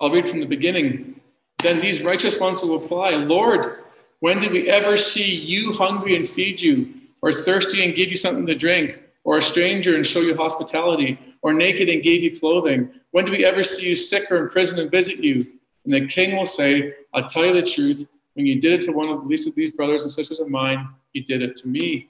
I'll 0.00 0.10
read 0.10 0.28
from 0.28 0.40
the 0.40 0.46
beginning. 0.46 1.20
Then 1.62 1.78
these 1.80 2.02
righteous 2.02 2.38
ones 2.38 2.62
will 2.62 2.78
reply, 2.78 3.10
Lord, 3.10 3.80
when 4.20 4.38
did 4.38 4.52
we 4.52 4.70
ever 4.70 4.96
see 4.96 5.34
you 5.34 5.72
hungry 5.72 6.16
and 6.16 6.26
feed 6.26 6.60
you, 6.60 6.94
or 7.22 7.32
thirsty 7.32 7.84
and 7.84 7.94
give 7.94 8.10
you 8.10 8.16
something 8.16 8.46
to 8.46 8.54
drink, 8.54 8.98
or 9.24 9.38
a 9.38 9.42
stranger 9.42 9.96
and 9.96 10.06
show 10.06 10.20
you 10.20 10.34
hospitality, 10.34 11.18
or 11.42 11.52
naked 11.52 11.90
and 11.90 12.02
gave 12.02 12.22
you 12.22 12.38
clothing? 12.38 12.90
When 13.10 13.26
did 13.26 13.32
we 13.32 13.44
ever 13.44 13.62
see 13.62 13.88
you 13.88 13.96
sick 13.96 14.30
or 14.30 14.38
in 14.38 14.48
prison 14.48 14.78
and 14.78 14.90
visit 14.90 15.18
you? 15.18 15.46
And 15.84 15.92
the 15.94 16.06
king 16.06 16.36
will 16.36 16.46
say, 16.46 16.94
I'll 17.12 17.26
tell 17.26 17.44
you 17.44 17.52
the 17.52 17.62
truth. 17.62 18.06
When 18.40 18.46
you 18.46 18.58
did 18.58 18.72
it 18.72 18.80
to 18.86 18.92
one 18.92 19.10
of 19.10 19.20
the 19.20 19.26
least 19.28 19.46
of 19.46 19.54
these 19.54 19.72
brothers 19.72 20.02
and 20.02 20.10
sisters 20.10 20.40
of 20.40 20.48
mine, 20.48 20.88
you 21.12 21.22
did 21.22 21.42
it 21.42 21.56
to 21.56 21.68
me. 21.68 22.08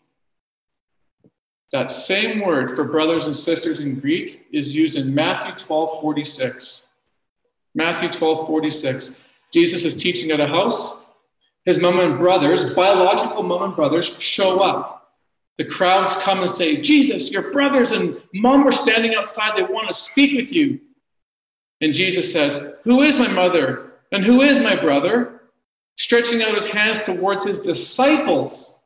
That 1.72 1.90
same 1.90 2.38
word 2.38 2.76
for 2.76 2.84
brothers 2.84 3.26
and 3.26 3.36
sisters 3.36 3.80
in 3.80 3.98
Greek 3.98 4.46
is 4.52 4.72
used 4.72 4.94
in 4.94 5.12
Matthew 5.12 5.52
12 5.56 6.00
46. 6.00 6.86
Matthew 7.74 8.10
12 8.10 8.46
46. 8.46 9.16
Jesus 9.52 9.84
is 9.84 9.92
teaching 9.92 10.30
at 10.30 10.38
a 10.38 10.46
house 10.46 11.02
his 11.64 11.80
mom 11.80 11.98
and 11.98 12.16
brothers, 12.16 12.76
biological 12.76 13.42
mom 13.42 13.62
and 13.62 13.74
brothers, 13.74 14.16
show 14.20 14.60
up. 14.60 15.12
The 15.58 15.64
crowds 15.64 16.14
come 16.14 16.42
and 16.42 16.50
say, 16.50 16.76
Jesus, 16.76 17.32
your 17.32 17.50
brothers 17.50 17.90
and 17.90 18.22
mom 18.32 18.68
are 18.68 18.72
standing 18.72 19.16
outside. 19.16 19.56
They 19.56 19.64
want 19.64 19.88
to 19.88 19.94
speak 19.94 20.36
with 20.36 20.52
you. 20.52 20.78
And 21.80 21.92
Jesus 21.92 22.32
says, 22.32 22.56
Who 22.84 23.00
is 23.00 23.18
my 23.18 23.26
mother? 23.26 23.94
And 24.12 24.24
who 24.24 24.42
is 24.42 24.60
my 24.60 24.76
brother? 24.76 25.39
Stretching 26.00 26.42
out 26.42 26.54
his 26.54 26.64
hands 26.64 27.04
towards 27.04 27.44
his 27.44 27.60
disciples, 27.60 28.80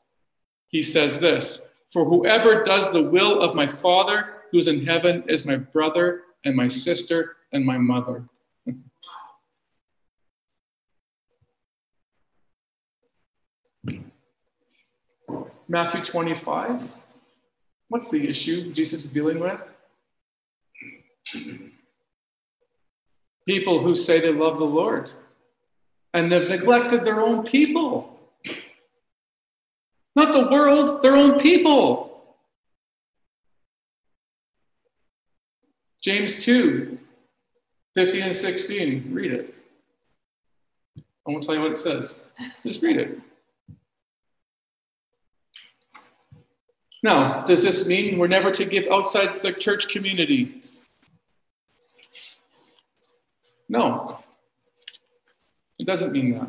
he 0.66 0.82
says 0.82 1.20
this 1.20 1.60
For 1.92 2.04
whoever 2.04 2.64
does 2.64 2.90
the 2.90 3.04
will 3.04 3.40
of 3.40 3.54
my 3.54 3.68
Father 3.68 4.42
who 4.50 4.58
is 4.58 4.66
in 4.66 4.84
heaven 4.84 5.22
is 5.28 5.44
my 5.44 5.54
brother 5.54 6.22
and 6.44 6.56
my 6.56 6.66
sister 6.66 7.36
and 7.52 7.64
my 7.64 7.78
mother. 7.78 8.24
Matthew 15.68 16.02
25. 16.02 16.96
What's 17.90 18.10
the 18.10 18.28
issue 18.28 18.72
Jesus 18.72 19.04
is 19.04 19.10
dealing 19.10 19.38
with? 19.38 19.60
People 23.46 23.78
who 23.78 23.94
say 23.94 24.18
they 24.18 24.32
love 24.32 24.58
the 24.58 24.64
Lord 24.64 25.12
and 26.14 26.30
they've 26.30 26.48
neglected 26.48 27.04
their 27.04 27.20
own 27.20 27.42
people. 27.42 28.18
Not 30.16 30.32
the 30.32 30.48
world, 30.48 31.02
their 31.02 31.16
own 31.16 31.40
people. 31.40 32.36
James 36.00 36.36
2, 36.36 36.98
15 37.94 38.22
and 38.22 38.36
16. 38.36 39.10
Read 39.12 39.32
it. 39.32 39.54
I 40.98 41.30
won't 41.30 41.42
tell 41.42 41.54
you 41.54 41.62
what 41.62 41.72
it 41.72 41.76
says. 41.76 42.14
Just 42.62 42.80
read 42.82 42.96
it. 42.96 43.18
Now, 47.02 47.42
does 47.42 47.62
this 47.62 47.86
mean 47.86 48.18
we're 48.18 48.28
never 48.28 48.50
to 48.52 48.64
give 48.64 48.86
outside 48.90 49.34
the 49.34 49.52
church 49.52 49.88
community? 49.88 50.62
No, 53.68 54.23
it 55.78 55.86
doesn't 55.86 56.12
mean 56.12 56.32
that. 56.34 56.48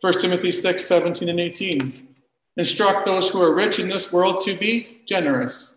1 0.00 0.20
Timothy 0.20 0.50
6 0.50 0.84
17 0.84 1.28
and 1.28 1.40
18. 1.40 2.08
Instruct 2.56 3.06
those 3.06 3.30
who 3.30 3.40
are 3.40 3.54
rich 3.54 3.78
in 3.78 3.88
this 3.88 4.12
world 4.12 4.40
to 4.44 4.56
be 4.56 5.02
generous. 5.06 5.76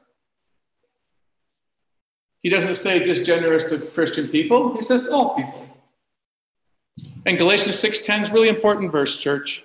He 2.41 2.49
doesn't 2.49 2.75
say 2.75 3.01
just 3.01 3.25
generous 3.25 3.63
to 3.65 3.79
Christian 3.79 4.27
people, 4.27 4.75
he 4.75 4.81
says 4.81 5.03
to 5.03 5.13
all 5.13 5.35
people. 5.35 5.65
And 7.25 7.37
Galatians 7.37 7.79
6:10 7.79 8.21
is 8.21 8.31
really 8.31 8.49
important 8.49 8.91
verse, 8.91 9.17
church. 9.17 9.63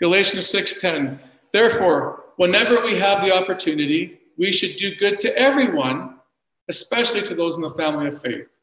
Galatians 0.00 0.48
6:10. 0.48 1.20
Therefore, 1.52 2.24
whenever 2.36 2.84
we 2.84 2.96
have 2.96 3.22
the 3.22 3.32
opportunity, 3.32 4.20
we 4.36 4.52
should 4.52 4.76
do 4.76 4.94
good 4.96 5.18
to 5.20 5.36
everyone, 5.38 6.18
especially 6.68 7.22
to 7.22 7.34
those 7.34 7.56
in 7.56 7.62
the 7.62 7.70
family 7.70 8.08
of 8.08 8.20
faith. 8.20 8.58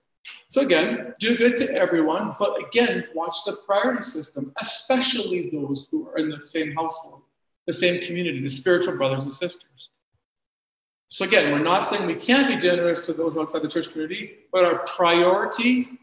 So, 0.49 0.61
again, 0.61 1.13
do 1.19 1.35
good 1.37 1.57
to 1.57 1.73
everyone, 1.73 2.33
but 2.39 2.55
again, 2.67 3.05
watch 3.13 3.37
the 3.45 3.53
priority 3.53 4.03
system, 4.03 4.53
especially 4.61 5.49
those 5.49 5.87
who 5.91 6.07
are 6.09 6.17
in 6.17 6.29
the 6.29 6.45
same 6.45 6.73
household, 6.73 7.21
the 7.67 7.73
same 7.73 8.01
community, 8.01 8.39
the 8.41 8.47
spiritual 8.47 8.95
brothers 8.95 9.23
and 9.23 9.33
sisters. 9.33 9.89
So, 11.09 11.25
again, 11.25 11.51
we're 11.51 11.59
not 11.59 11.85
saying 11.85 12.07
we 12.07 12.15
can't 12.15 12.47
be 12.47 12.57
generous 12.57 13.01
to 13.07 13.13
those 13.13 13.37
outside 13.37 13.61
the 13.61 13.67
church 13.67 13.91
community, 13.91 14.37
but 14.51 14.65
our 14.65 14.79
priority 14.79 15.99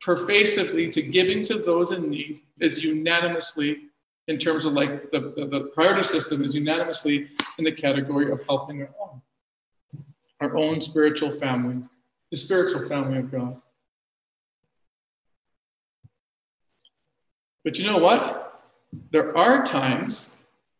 pervasively 0.00 0.88
to 0.90 1.02
giving 1.02 1.42
to 1.42 1.58
those 1.58 1.92
in 1.92 2.10
need 2.10 2.42
is 2.60 2.84
unanimously 2.84 3.88
in 4.28 4.38
terms 4.38 4.64
of 4.64 4.72
like 4.72 5.10
the, 5.12 5.32
the, 5.36 5.46
the, 5.46 5.60
priority 5.74 6.02
system 6.02 6.44
is 6.44 6.54
unanimously 6.54 7.28
in 7.58 7.64
the 7.64 7.72
category 7.72 8.30
of 8.30 8.40
helping 8.48 8.82
our 8.82 8.90
own, 9.00 9.22
our 10.40 10.56
own 10.56 10.80
spiritual 10.80 11.30
family, 11.30 11.82
the 12.36 12.40
spiritual 12.40 12.86
family 12.86 13.18
of 13.18 13.32
God. 13.32 13.58
But 17.64 17.78
you 17.78 17.86
know 17.86 17.96
what? 17.96 18.62
There 19.10 19.34
are 19.36 19.64
times 19.64 20.28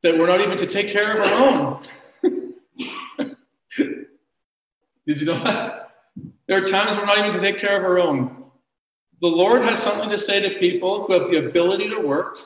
that 0.02 0.18
we're 0.18 0.26
not 0.26 0.42
even 0.42 0.58
to 0.58 0.66
take 0.66 0.90
care 0.90 1.14
of 1.14 1.20
our 1.20 1.48
own. 1.48 1.82
Did 5.06 5.20
you 5.20 5.24
know 5.24 5.42
that? 5.44 5.94
There 6.46 6.62
are 6.62 6.66
times 6.66 6.94
we're 6.94 7.06
not 7.06 7.16
even 7.20 7.32
to 7.32 7.40
take 7.40 7.56
care 7.56 7.78
of 7.78 7.84
our 7.84 7.98
own. 7.98 8.44
The 9.22 9.28
Lord 9.28 9.64
has 9.64 9.82
something 9.82 10.10
to 10.10 10.18
say 10.18 10.40
to 10.40 10.58
people 10.58 11.06
who 11.06 11.14
have 11.14 11.30
the 11.30 11.46
ability 11.46 11.88
to 11.88 11.98
work, 11.98 12.36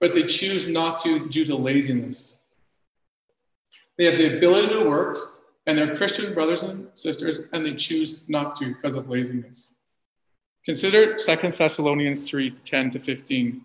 but 0.00 0.14
they 0.14 0.22
choose 0.22 0.66
not 0.66 0.98
to 1.00 1.28
due 1.28 1.44
to 1.44 1.56
laziness. 1.56 2.38
They 3.98 4.06
have 4.06 4.16
the 4.16 4.38
ability 4.38 4.68
to 4.68 4.88
work, 4.88 5.37
and 5.68 5.76
they're 5.76 5.94
Christian 5.94 6.32
brothers 6.32 6.62
and 6.62 6.88
sisters, 6.94 7.40
and 7.52 7.64
they 7.64 7.74
choose 7.74 8.16
not 8.26 8.56
to 8.56 8.74
because 8.74 8.94
of 8.94 9.10
laziness. 9.10 9.74
Consider 10.64 11.14
2 11.14 11.52
Thessalonians 11.52 12.26
3 12.28 12.50
10 12.64 12.90
to 12.92 12.98
15. 12.98 13.60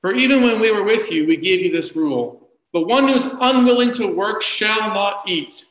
For 0.00 0.12
even 0.14 0.42
when 0.42 0.60
we 0.60 0.72
were 0.72 0.82
with 0.82 1.12
you, 1.12 1.26
we 1.26 1.36
gave 1.36 1.60
you 1.60 1.70
this 1.70 1.94
rule 1.94 2.48
the 2.74 2.80
one 2.80 3.08
who 3.08 3.14
is 3.14 3.26
unwilling 3.40 3.92
to 3.92 4.08
work 4.08 4.42
shall 4.42 4.92
not 4.92 5.22
eat. 5.26 5.64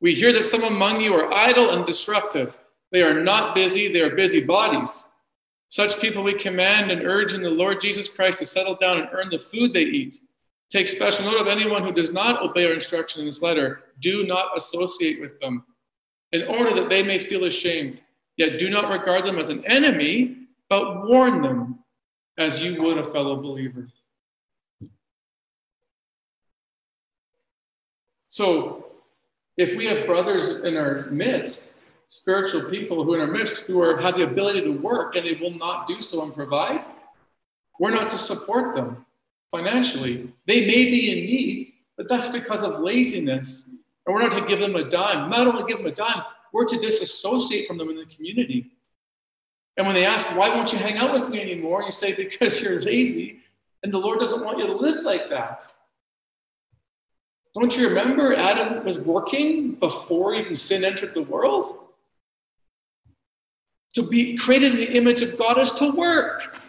We 0.00 0.14
hear 0.14 0.32
that 0.32 0.46
some 0.46 0.62
among 0.62 1.02
you 1.02 1.14
are 1.14 1.34
idle 1.34 1.70
and 1.70 1.84
disruptive. 1.84 2.56
They 2.90 3.02
are 3.02 3.22
not 3.22 3.54
busy, 3.54 3.92
they 3.92 4.00
are 4.00 4.14
busy 4.14 4.40
bodies. 4.40 5.08
Such 5.68 6.00
people 6.00 6.22
we 6.22 6.32
command 6.32 6.90
and 6.90 7.02
urge 7.02 7.34
in 7.34 7.42
the 7.42 7.50
Lord 7.50 7.80
Jesus 7.80 8.08
Christ 8.08 8.38
to 8.38 8.46
settle 8.46 8.76
down 8.76 8.98
and 8.98 9.08
earn 9.12 9.30
the 9.30 9.38
food 9.38 9.72
they 9.72 9.82
eat. 9.82 10.20
Take 10.70 10.86
special 10.86 11.24
note 11.24 11.40
of 11.40 11.48
anyone 11.48 11.82
who 11.82 11.92
does 11.92 12.12
not 12.12 12.40
obey 12.42 12.66
our 12.66 12.72
instruction 12.72 13.20
in 13.20 13.26
this 13.26 13.42
letter. 13.42 13.82
Do 13.98 14.24
not 14.24 14.56
associate 14.56 15.20
with 15.20 15.38
them, 15.40 15.64
in 16.30 16.46
order 16.46 16.72
that 16.74 16.88
they 16.88 17.02
may 17.02 17.18
feel 17.18 17.44
ashamed. 17.44 18.00
Yet 18.36 18.58
do 18.58 18.70
not 18.70 18.88
regard 18.88 19.26
them 19.26 19.38
as 19.38 19.48
an 19.48 19.64
enemy, 19.66 20.46
but 20.68 21.08
warn 21.08 21.42
them 21.42 21.80
as 22.38 22.62
you 22.62 22.80
would 22.82 22.98
a 22.98 23.04
fellow 23.04 23.42
believer. 23.42 23.88
So, 28.28 28.86
if 29.56 29.76
we 29.76 29.86
have 29.86 30.06
brothers 30.06 30.50
in 30.50 30.76
our 30.76 31.08
midst 31.10 31.74
spiritual 32.06 32.62
people 32.70 33.04
who 33.04 33.14
in 33.14 33.20
our 33.20 33.26
midst 33.26 33.62
who 33.62 33.80
are, 33.80 34.00
have 34.00 34.16
the 34.16 34.24
ability 34.24 34.62
to 34.62 34.70
work 34.70 35.16
and 35.16 35.26
they 35.26 35.34
will 35.34 35.54
not 35.54 35.86
do 35.86 36.00
so 36.00 36.22
and 36.22 36.34
provide, 36.34 36.84
we're 37.78 37.90
not 37.90 38.08
to 38.10 38.18
support 38.18 38.74
them 38.74 39.04
financially. 39.50 40.32
They 40.46 40.66
may 40.66 40.84
be 40.86 41.10
in 41.10 41.26
need, 41.26 41.72
but 41.96 42.08
that's 42.08 42.28
because 42.28 42.62
of 42.62 42.80
laziness. 42.80 43.68
And 44.06 44.14
we're 44.14 44.22
not 44.22 44.32
to 44.32 44.44
give 44.46 44.60
them 44.60 44.76
a 44.76 44.88
dime. 44.88 45.30
Not 45.30 45.46
only 45.46 45.64
give 45.64 45.78
them 45.78 45.86
a 45.86 45.92
dime, 45.92 46.22
we're 46.52 46.66
to 46.66 46.78
disassociate 46.78 47.66
from 47.66 47.78
them 47.78 47.90
in 47.90 47.96
the 47.96 48.06
community. 48.06 48.72
And 49.76 49.86
when 49.86 49.94
they 49.94 50.06
ask, 50.06 50.26
why 50.36 50.54
won't 50.54 50.72
you 50.72 50.78
hang 50.78 50.98
out 50.98 51.12
with 51.12 51.28
me 51.28 51.40
anymore? 51.40 51.82
You 51.82 51.90
say, 51.90 52.12
because 52.12 52.60
you're 52.60 52.80
lazy. 52.80 53.40
And 53.82 53.92
the 53.92 53.98
Lord 53.98 54.18
doesn't 54.18 54.44
want 54.44 54.58
you 54.58 54.66
to 54.66 54.74
live 54.74 55.04
like 55.04 55.30
that. 55.30 55.72
Don't 57.54 57.76
you 57.76 57.88
remember 57.88 58.34
Adam 58.34 58.84
was 58.84 58.98
working 59.00 59.72
before 59.72 60.34
even 60.34 60.54
sin 60.54 60.84
entered 60.84 61.14
the 61.14 61.22
world? 61.22 61.78
To 63.94 64.02
be 64.02 64.36
created 64.36 64.72
in 64.72 64.78
the 64.78 64.92
image 64.92 65.22
of 65.22 65.36
God 65.36 65.58
is 65.58 65.72
to 65.72 65.90
work. 65.90 66.60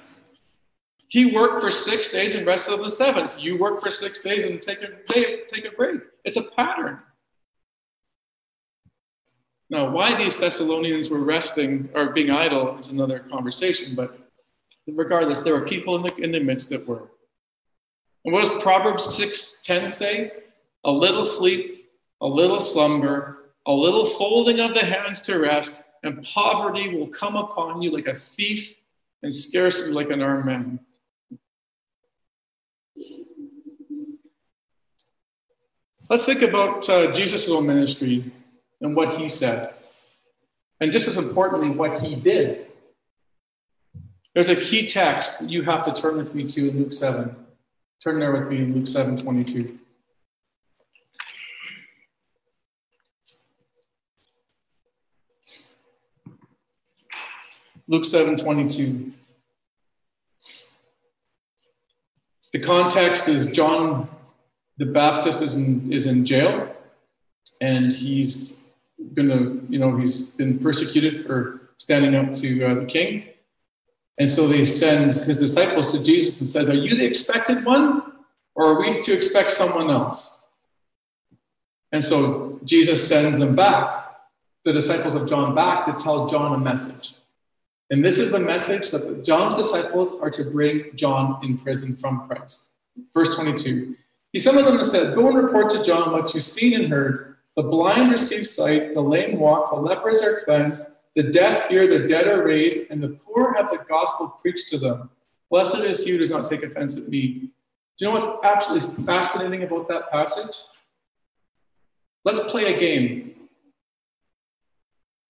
He 1.12 1.26
worked 1.26 1.60
for 1.60 1.70
six 1.70 2.08
days 2.08 2.36
and 2.36 2.48
rested 2.48 2.74
on 2.74 2.82
the 2.82 2.90
seventh. 2.90 3.38
You 3.38 3.58
work 3.58 3.82
for 3.82 3.90
six 3.90 4.20
days 4.20 4.46
and 4.46 4.62
take 4.62 4.82
a 4.82 4.92
day, 5.14 5.42
take 5.50 5.66
a 5.66 5.72
break. 5.72 6.00
It's 6.24 6.38
a 6.38 6.42
pattern. 6.42 7.04
Now, 9.70 9.90
why 9.90 10.16
these 10.16 10.40
Thessalonians 10.40 11.10
were 11.10 11.20
resting 11.20 11.90
or 11.96 12.12
being 12.12 12.32
idle 12.32 12.78
is 12.78 12.92
another 12.92 13.20
conversation, 13.20 13.94
but 13.94 14.18
regardless, 14.88 15.42
there 15.42 15.54
were 15.54 15.68
people 15.68 15.98
in 15.98 16.04
the, 16.04 16.16
in 16.24 16.32
the 16.32 16.40
midst 16.40 16.70
that 16.70 16.88
were. 16.88 17.12
And 18.24 18.34
what 18.34 18.48
does 18.48 18.64
Proverbs 18.64 19.06
6:10 19.10 19.92
say? 19.92 20.32
A 20.86 20.92
little 20.92 21.26
sleep, 21.26 21.90
a 22.22 22.28
little 22.28 22.62
slumber, 22.62 23.52
a 23.66 23.74
little 23.74 24.06
folding 24.06 24.62
of 24.62 24.74
the 24.74 24.86
hands 24.86 25.20
to 25.24 25.40
rest, 25.40 25.84
and 26.04 26.24
poverty 26.24 26.96
will 26.96 27.08
come 27.08 27.36
upon 27.36 27.82
you 27.82 27.92
like 27.92 28.08
a 28.08 28.16
thief 28.16 28.76
and 29.24 29.34
scarcity 29.34 29.92
like 29.92 30.10
an 30.10 30.22
armed 30.22 30.46
man. 30.46 30.80
Let's 36.12 36.26
think 36.26 36.42
about 36.42 36.90
uh, 36.90 37.10
Jesus' 37.14 37.48
own 37.48 37.66
ministry 37.66 38.30
and 38.82 38.98
what 38.98 39.16
he 39.16 39.30
said. 39.30 39.74
And 40.82 40.92
just 40.92 41.08
as 41.08 41.16
importantly, 41.16 41.70
what 41.70 42.02
he 42.02 42.16
did. 42.16 42.68
There's 44.34 44.50
a 44.50 44.58
key 44.58 44.86
text 44.88 45.42
you 45.42 45.62
have 45.64 45.84
to 45.84 45.94
turn 45.94 46.18
with 46.18 46.36
me 46.36 46.44
to 46.48 46.68
in 46.68 46.80
Luke 46.80 46.92
7. 46.92 47.34
Turn 48.04 48.20
there 48.20 48.34
with 48.34 48.50
me 48.50 48.58
in 48.58 48.76
Luke 48.76 48.90
7 48.90 49.16
22. 49.16 49.80
Luke 57.88 58.04
7 58.04 58.36
22. 58.36 59.14
The 62.52 62.60
context 62.60 63.30
is 63.30 63.46
John 63.46 64.10
the 64.82 64.88
Baptist 64.88 65.44
is 65.44 65.54
in, 65.54 65.94
is 65.94 66.08
in 66.08 66.26
jail 66.26 66.76
and 67.62 67.92
he's 67.92 68.62
gonna, 69.14 69.58
you 69.70 69.78
know, 69.78 69.96
he's 69.96 70.32
been 70.32 70.58
persecuted 70.58 71.24
for 71.24 71.70
standing 71.78 72.16
up 72.16 72.34
to 72.34 72.66
uh, 72.66 72.74
the 72.74 72.86
king. 72.86 73.26
And 74.18 74.28
so 74.28 74.48
they 74.48 74.66
sends 74.66 75.24
his 75.24 75.38
disciples 75.38 75.92
to 75.92 76.00
Jesus 76.00 76.42
and 76.42 76.50
says, 76.50 76.68
Are 76.72 76.82
you 76.86 76.96
the 76.96 77.06
expected 77.06 77.64
one? 77.64 78.14
Or 78.56 78.70
are 78.70 78.82
we 78.82 79.00
to 79.00 79.14
expect 79.14 79.52
someone 79.52 79.92
else? 79.92 80.40
And 81.92 82.04
so 82.04 82.60
Jesus 82.64 83.08
sends 83.08 83.38
them 83.38 83.56
back, 83.56 84.16
the 84.64 84.74
disciples 84.74 85.14
of 85.14 85.30
John 85.30 85.54
back 85.54 85.86
to 85.86 85.94
tell 85.94 86.28
John 86.28 86.56
a 86.56 86.58
message. 86.58 87.14
And 87.92 88.04
this 88.04 88.18
is 88.18 88.32
the 88.32 88.40
message 88.40 88.90
that 88.90 89.24
John's 89.24 89.56
disciples 89.56 90.14
are 90.14 90.32
to 90.32 90.44
bring 90.46 90.96
John 90.96 91.40
in 91.44 91.60
prison 91.60 91.96
from 91.96 92.28
Christ. 92.28 92.70
Verse 93.14 93.36
22. 93.36 93.96
He 94.34 94.40
summoned 94.40 94.68
them 94.68 94.78
and 94.78 94.86
said, 94.86 95.16
Go 95.16 95.28
and 95.28 95.38
report 95.38 95.70
to 95.72 95.84
John 95.84 96.12
what 96.12 96.34
you've 96.34 96.44
seen 96.44 96.74
and 96.74 96.92
heard 96.92 97.32
the 97.56 97.64
blind 97.64 98.12
receive 98.12 98.48
sight, 98.48 98.94
the 98.94 99.02
lame 99.02 99.38
walk, 99.38 99.70
the 99.72 99.76
lepers 99.76 100.22
are 100.22 100.38
cleansed, 100.38 100.88
the 101.16 101.24
deaf 101.24 101.68
hear, 101.68 101.86
the 101.86 102.08
dead 102.08 102.28
are 102.28 102.46
raised, 102.46 102.84
and 102.90 103.04
the 103.04 103.10
poor 103.10 103.54
have 103.54 103.70
the 103.70 103.80
gospel 103.90 104.30
preached 104.42 104.70
to 104.70 104.78
them. 104.78 105.10
Blessed 105.50 105.82
is 105.82 106.04
he 106.04 106.12
who 106.12 106.18
does 106.18 106.32
not 106.32 106.46
take 106.50 106.64
offense 106.64 106.96
at 106.96 107.10
me. 107.10 107.52
Do 107.98 108.06
you 108.06 108.08
know 108.08 108.14
what's 108.14 108.28
absolutely 108.44 109.04
fascinating 109.04 109.64
about 109.64 109.90
that 109.90 110.10
passage? 110.10 110.56
Let's 112.24 112.40
play 112.50 112.74
a 112.74 112.80
game. 112.80 113.36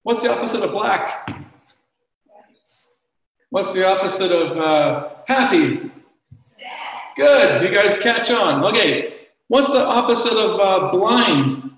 What's 0.04 0.22
the 0.22 0.32
opposite 0.32 0.62
of 0.62 0.72
black? 0.72 1.36
What's 3.50 3.74
the 3.74 3.86
opposite 3.86 4.32
of 4.32 4.58
uh, 4.58 5.10
happy? 5.28 5.92
Good. 7.16 7.64
You 7.64 7.74
guys 7.74 7.94
catch 8.02 8.32
on. 8.32 8.64
Okay. 8.66 9.28
What's 9.48 9.70
the 9.70 9.84
opposite 9.84 10.34
of 10.34 10.60
uh, 10.60 10.92
blind? 10.92 11.72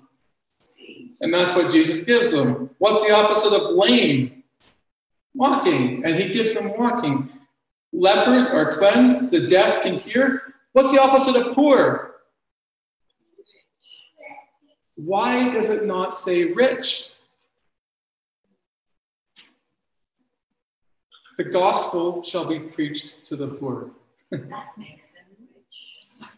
And 1.20 1.32
that's 1.32 1.52
what 1.54 1.72
Jesus 1.72 2.00
gives 2.00 2.32
them. 2.32 2.70
What's 2.78 3.04
the 3.04 3.12
opposite 3.12 3.52
of 3.52 3.74
lame? 3.74 4.44
Walking. 5.34 6.04
And 6.04 6.14
he 6.14 6.28
gives 6.28 6.54
them 6.54 6.76
walking. 6.76 7.30
Lepers 7.92 8.46
are 8.46 8.70
cleansed, 8.70 9.30
the 9.30 9.46
deaf 9.46 9.82
can 9.82 9.96
hear. 9.96 10.54
What's 10.72 10.90
the 10.90 11.00
opposite 11.00 11.36
of 11.36 11.54
poor? 11.54 12.16
Why 14.96 15.50
does 15.50 15.68
it 15.70 15.86
not 15.86 16.14
say 16.14 16.52
rich? 16.52 17.10
The 21.36 21.44
gospel 21.44 22.22
shall 22.22 22.46
be 22.46 22.60
preached 22.60 23.24
to 23.24 23.36
the 23.36 23.48
poor. 23.48 23.90
that 24.30 24.66
makes. 24.76 25.06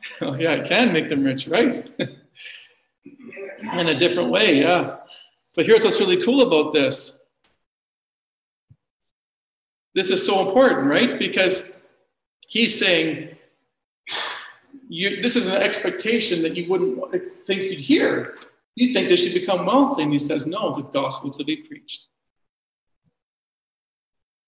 oh, 0.22 0.34
yeah, 0.34 0.52
it 0.52 0.68
can 0.68 0.92
make 0.92 1.08
them 1.08 1.24
rich, 1.24 1.48
right? 1.48 1.74
in 3.74 3.88
a 3.88 3.98
different 3.98 4.30
way, 4.30 4.60
yeah. 4.60 4.96
But 5.54 5.66
here's 5.66 5.84
what's 5.84 6.00
really 6.00 6.22
cool 6.22 6.42
about 6.42 6.72
this. 6.72 7.18
This 9.94 10.10
is 10.10 10.24
so 10.24 10.46
important, 10.46 10.86
right? 10.88 11.18
Because 11.18 11.70
he's 12.48 12.78
saying, 12.78 13.36
you, 14.88 15.20
this 15.22 15.36
is 15.36 15.46
an 15.46 15.54
expectation 15.54 16.42
that 16.42 16.56
you 16.56 16.68
wouldn't 16.68 17.24
think 17.46 17.62
you'd 17.62 17.80
hear. 17.80 18.36
You 18.74 18.92
think 18.92 19.08
they 19.08 19.16
should 19.16 19.32
become 19.32 19.64
wealthy. 19.64 20.02
And 20.02 20.12
he 20.12 20.18
says, 20.18 20.46
no, 20.46 20.74
the 20.74 20.82
gospel 20.82 21.30
to 21.30 21.44
be 21.44 21.56
preached. 21.56 22.06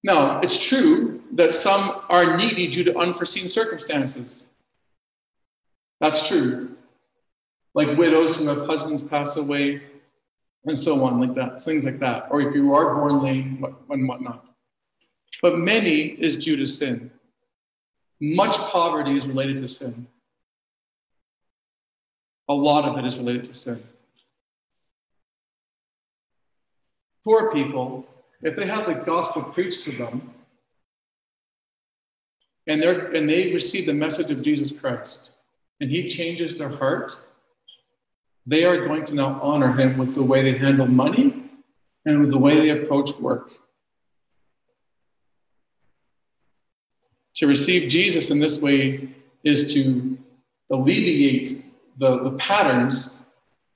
Now, 0.04 0.40
it's 0.40 0.56
true 0.56 1.22
that 1.32 1.54
some 1.54 2.02
are 2.08 2.36
needy 2.36 2.66
due 2.68 2.84
to 2.84 2.98
unforeseen 2.98 3.48
circumstances. 3.48 4.47
That's 6.00 6.26
true 6.26 6.76
like 7.78 7.96
widows 7.96 8.34
who 8.34 8.48
have 8.48 8.66
husbands 8.66 9.02
pass 9.02 9.36
away, 9.36 9.80
and 10.64 10.76
so 10.76 11.04
on, 11.04 11.20
like 11.20 11.34
that, 11.36 11.60
things 11.60 11.84
like 11.84 12.00
that. 12.00 12.26
Or 12.28 12.40
if 12.40 12.52
you 12.52 12.74
are 12.74 12.96
born 12.96 13.22
lame 13.22 13.64
and 13.88 14.08
whatnot. 14.08 14.44
But 15.40 15.58
many 15.58 16.00
is 16.00 16.36
due 16.44 16.56
to 16.56 16.66
sin. 16.66 17.12
Much 18.20 18.56
poverty 18.56 19.14
is 19.14 19.28
related 19.28 19.58
to 19.58 19.68
sin. 19.68 20.08
A 22.48 22.52
lot 22.52 22.84
of 22.84 22.98
it 22.98 23.04
is 23.04 23.16
related 23.16 23.44
to 23.44 23.54
sin. 23.54 23.80
Poor 27.22 27.52
people, 27.52 28.08
if 28.42 28.56
they 28.56 28.66
have 28.66 28.86
the 28.86 28.94
gospel 28.94 29.42
preached 29.42 29.84
to 29.84 29.92
them, 29.92 30.32
and, 32.66 32.82
and 32.82 33.30
they 33.30 33.52
receive 33.52 33.86
the 33.86 33.94
message 33.94 34.32
of 34.32 34.42
Jesus 34.42 34.72
Christ, 34.72 35.30
and 35.80 35.90
He 35.90 36.08
changes 36.08 36.56
their 36.56 36.68
heart, 36.68 37.16
they 38.48 38.64
are 38.64 38.86
going 38.86 39.04
to 39.04 39.14
now 39.14 39.38
honor 39.42 39.72
him 39.72 39.98
with 39.98 40.14
the 40.14 40.22
way 40.22 40.42
they 40.42 40.56
handle 40.56 40.86
money 40.86 41.50
and 42.06 42.20
with 42.20 42.30
the 42.30 42.38
way 42.38 42.58
they 42.58 42.70
approach 42.70 43.10
work. 43.20 43.50
To 47.36 47.46
receive 47.46 47.90
Jesus 47.90 48.30
in 48.30 48.38
this 48.38 48.58
way 48.58 49.10
is 49.44 49.74
to 49.74 50.16
alleviate 50.70 51.62
the, 51.98 52.22
the 52.24 52.30
patterns. 52.38 53.26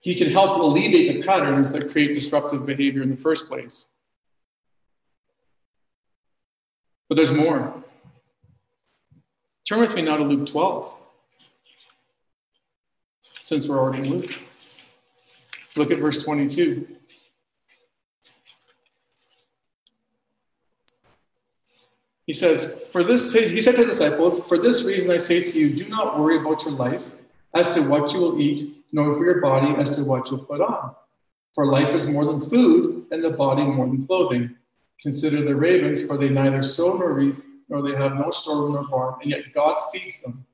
He 0.01 0.15
can 0.15 0.31
help 0.31 0.59
alleviate 0.59 1.21
the 1.21 1.27
patterns 1.27 1.71
that 1.73 1.91
create 1.91 2.15
disruptive 2.15 2.65
behavior 2.65 3.03
in 3.03 3.11
the 3.11 3.17
first 3.17 3.49
place. 3.49 3.89
But 7.11 7.17
there's 7.17 7.31
more. 7.31 7.75
Turn 9.69 9.81
with 9.81 9.95
me 9.95 10.01
now 10.01 10.17
to 10.17 10.25
Luke 10.25 10.49
12, 10.49 10.93
since 13.43 13.69
we're 13.69 13.79
already 13.79 14.07
in 14.07 14.11
Luke. 14.11 14.39
Look 15.77 15.91
at 15.91 15.99
verse 15.99 16.23
22. 16.23 16.87
He 22.27 22.33
says, 22.33 22.75
For 22.93 23.03
this, 23.03 23.33
he 23.33 23.61
said 23.61 23.73
to 23.77 23.83
the 23.83 23.87
disciples, 23.87 24.47
For 24.47 24.59
this 24.59 24.85
reason 24.85 25.11
I 25.11 25.17
say 25.17 25.43
to 25.43 25.59
you, 25.59 25.75
do 25.75 25.89
not 25.89 26.19
worry 26.19 26.39
about 26.39 26.65
your 26.65 26.75
life 26.75 27.13
as 27.55 27.75
to 27.75 27.83
what 27.83 28.13
you 28.13 28.21
will 28.21 28.41
eat, 28.41 28.85
nor 28.93 29.13
for 29.15 29.25
your 29.25 29.41
body 29.41 29.75
as 29.81 29.97
to 29.97 30.05
what 30.05 30.31
you'll 30.31 30.45
put 30.45 30.61
on. 30.61 30.95
For 31.55 31.67
life 31.67 31.95
is 31.95 32.07
more 32.07 32.25
than 32.25 32.41
food, 32.41 33.07
and 33.11 33.23
the 33.23 33.31
body 33.31 33.63
more 33.63 33.87
than 33.87 34.07
clothing. 34.07 34.55
Consider 35.01 35.45
the 35.45 35.55
ravens, 35.55 36.07
for 36.07 36.17
they 36.17 36.29
neither 36.29 36.63
sow 36.63 36.97
nor 36.97 37.13
reap, 37.13 37.37
nor 37.69 37.83
they 37.83 37.97
have 37.97 38.15
no 38.15 38.31
storeroom 38.31 38.75
nor 38.75 38.85
barn, 38.85 39.15
and 39.21 39.31
yet 39.31 39.53
God 39.53 39.91
feeds 39.91 40.23
them. 40.23 40.47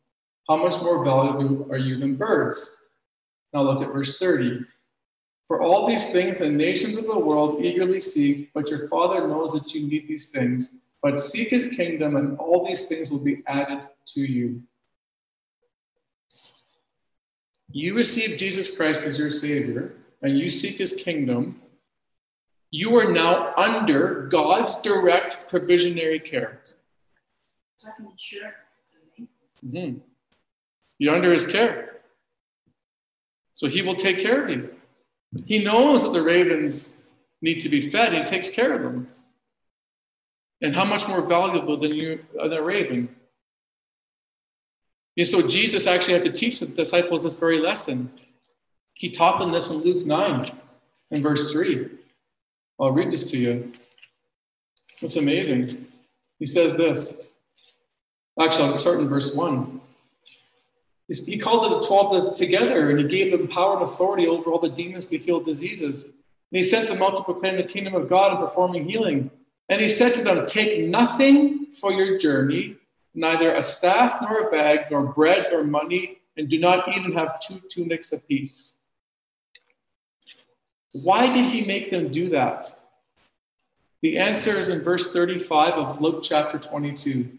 How 0.48 0.56
much 0.56 0.80
more 0.80 1.04
valuable 1.04 1.70
are 1.70 1.78
you 1.78 1.98
than 1.98 2.16
birds? 2.16 2.80
Now 3.52 3.62
look 3.62 3.82
at 3.82 3.92
verse 3.92 4.18
30. 4.18 4.60
For 5.46 5.62
all 5.62 5.86
these 5.86 6.10
things 6.12 6.38
the 6.38 6.48
nations 6.48 6.96
of 6.96 7.06
the 7.06 7.18
world 7.18 7.64
eagerly 7.64 8.00
seek, 8.00 8.52
but 8.52 8.70
your 8.70 8.88
Father 8.88 9.26
knows 9.26 9.52
that 9.52 9.74
you 9.74 9.86
need 9.86 10.08
these 10.08 10.28
things. 10.28 10.78
But 11.02 11.20
seek 11.20 11.50
his 11.50 11.66
kingdom, 11.66 12.16
and 12.16 12.36
all 12.38 12.66
these 12.66 12.86
things 12.86 13.10
will 13.10 13.20
be 13.20 13.42
added 13.46 13.86
to 14.14 14.20
you. 14.20 14.62
you 17.72 17.94
receive 17.94 18.38
Jesus 18.38 18.70
Christ 18.74 19.04
as 19.06 19.18
your 19.18 19.30
Savior 19.30 19.94
and 20.22 20.38
you 20.38 20.50
seek 20.50 20.76
His 20.76 20.92
kingdom, 20.92 21.60
you 22.70 22.96
are 22.98 23.10
now 23.10 23.54
under 23.56 24.26
God's 24.26 24.76
direct 24.80 25.50
provisionary 25.50 26.22
care. 26.22 26.58
It's 26.62 26.74
like 27.84 27.94
an 27.98 28.06
insurance. 28.06 28.56
It's 28.82 28.96
amazing. 29.62 30.00
Mhm. 30.00 30.00
You're 30.98 31.14
under 31.14 31.32
His 31.32 31.46
care. 31.46 32.00
So 33.54 33.68
He 33.68 33.82
will 33.82 33.94
take 33.94 34.18
care 34.18 34.44
of 34.44 34.50
you. 34.50 34.74
He 35.46 35.62
knows 35.62 36.02
that 36.02 36.12
the 36.12 36.22
ravens 36.22 37.02
need 37.40 37.60
to 37.60 37.68
be 37.68 37.90
fed, 37.90 38.12
He 38.12 38.22
takes 38.24 38.50
care 38.50 38.74
of 38.74 38.82
them. 38.82 39.08
And 40.60 40.74
how 40.74 40.84
much 40.84 41.06
more 41.06 41.22
valuable 41.22 41.76
than 41.76 41.94
you 41.94 42.24
uh, 42.40 42.48
than 42.48 42.58
a 42.58 42.62
raven? 42.62 43.14
And 45.16 45.26
so 45.26 45.46
Jesus 45.46 45.86
actually 45.86 46.14
had 46.14 46.22
to 46.22 46.32
teach 46.32 46.60
the 46.60 46.66
disciples 46.66 47.24
this 47.24 47.34
very 47.34 47.58
lesson. 47.58 48.10
He 48.94 49.10
taught 49.10 49.38
them 49.38 49.52
this 49.52 49.68
in 49.70 49.76
Luke 49.76 50.06
9 50.06 50.46
in 51.10 51.22
verse 51.22 51.52
3. 51.52 51.88
I'll 52.80 52.92
read 52.92 53.10
this 53.10 53.28
to 53.30 53.38
you. 53.38 53.72
It's 55.00 55.16
amazing. 55.16 55.86
He 56.38 56.46
says 56.46 56.76
this. 56.76 57.14
Actually, 58.40 58.68
I'll 58.68 58.78
start 58.78 59.00
in 59.00 59.08
verse 59.08 59.34
1. 59.34 59.80
He 61.08 61.38
called 61.38 61.72
the 61.72 61.86
12 61.86 62.34
together 62.34 62.90
and 62.90 62.98
he 62.98 63.06
gave 63.06 63.32
them 63.32 63.48
power 63.48 63.74
and 63.74 63.82
authority 63.82 64.26
over 64.26 64.50
all 64.50 64.58
the 64.58 64.68
demons 64.68 65.06
to 65.06 65.18
heal 65.18 65.40
diseases. 65.40 66.04
And 66.04 66.12
he 66.50 66.62
sent 66.62 66.88
them 66.88 67.02
out 67.02 67.16
to 67.16 67.24
proclaim 67.24 67.56
the 67.56 67.62
kingdom 67.62 67.94
of 67.94 68.08
God 68.08 68.32
and 68.32 68.40
performing 68.40 68.88
healing. 68.88 69.30
And 69.70 69.80
he 69.80 69.88
said 69.88 70.14
to 70.14 70.22
them, 70.22 70.44
Take 70.46 70.86
nothing 70.86 71.66
for 71.72 71.92
your 71.92 72.18
journey, 72.18 72.76
neither 73.14 73.54
a 73.54 73.62
staff 73.62 74.18
nor 74.20 74.48
a 74.48 74.50
bag, 74.50 74.90
nor 74.90 75.12
bread 75.12 75.46
nor 75.50 75.64
money, 75.64 76.18
and 76.36 76.48
do 76.48 76.58
not 76.58 76.94
even 76.94 77.12
have 77.12 77.40
two 77.40 77.60
tunics 77.70 78.12
apiece. 78.12 78.74
Why 80.92 81.32
did 81.32 81.46
he 81.46 81.62
make 81.62 81.90
them 81.90 82.10
do 82.10 82.30
that? 82.30 82.72
The 84.00 84.18
answer 84.18 84.58
is 84.58 84.68
in 84.68 84.82
verse 84.82 85.12
35 85.12 85.74
of 85.74 86.00
Luke 86.00 86.22
chapter 86.22 86.58
22. 86.58 87.37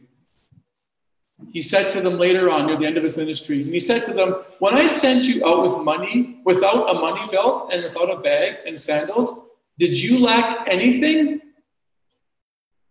He 1.51 1.61
said 1.61 1.89
to 1.91 2.01
them 2.01 2.19
later 2.19 2.49
on 2.49 2.67
near 2.67 2.77
the 2.77 2.85
end 2.85 2.97
of 2.97 3.03
his 3.03 3.15
ministry, 3.15 3.61
and 3.63 3.73
he 3.73 3.79
said 3.79 4.03
to 4.03 4.13
them, 4.13 4.35
When 4.59 4.75
I 4.75 4.85
sent 4.85 5.23
you 5.23 5.45
out 5.45 5.63
with 5.63 5.77
money, 5.83 6.41
without 6.45 6.89
a 6.89 6.99
money 6.99 7.21
belt 7.31 7.69
and 7.73 7.83
without 7.83 8.11
a 8.11 8.19
bag 8.19 8.57
and 8.67 8.79
sandals, 8.79 9.39
did 9.77 9.99
you 9.99 10.19
lack 10.19 10.67
anything? 10.67 11.41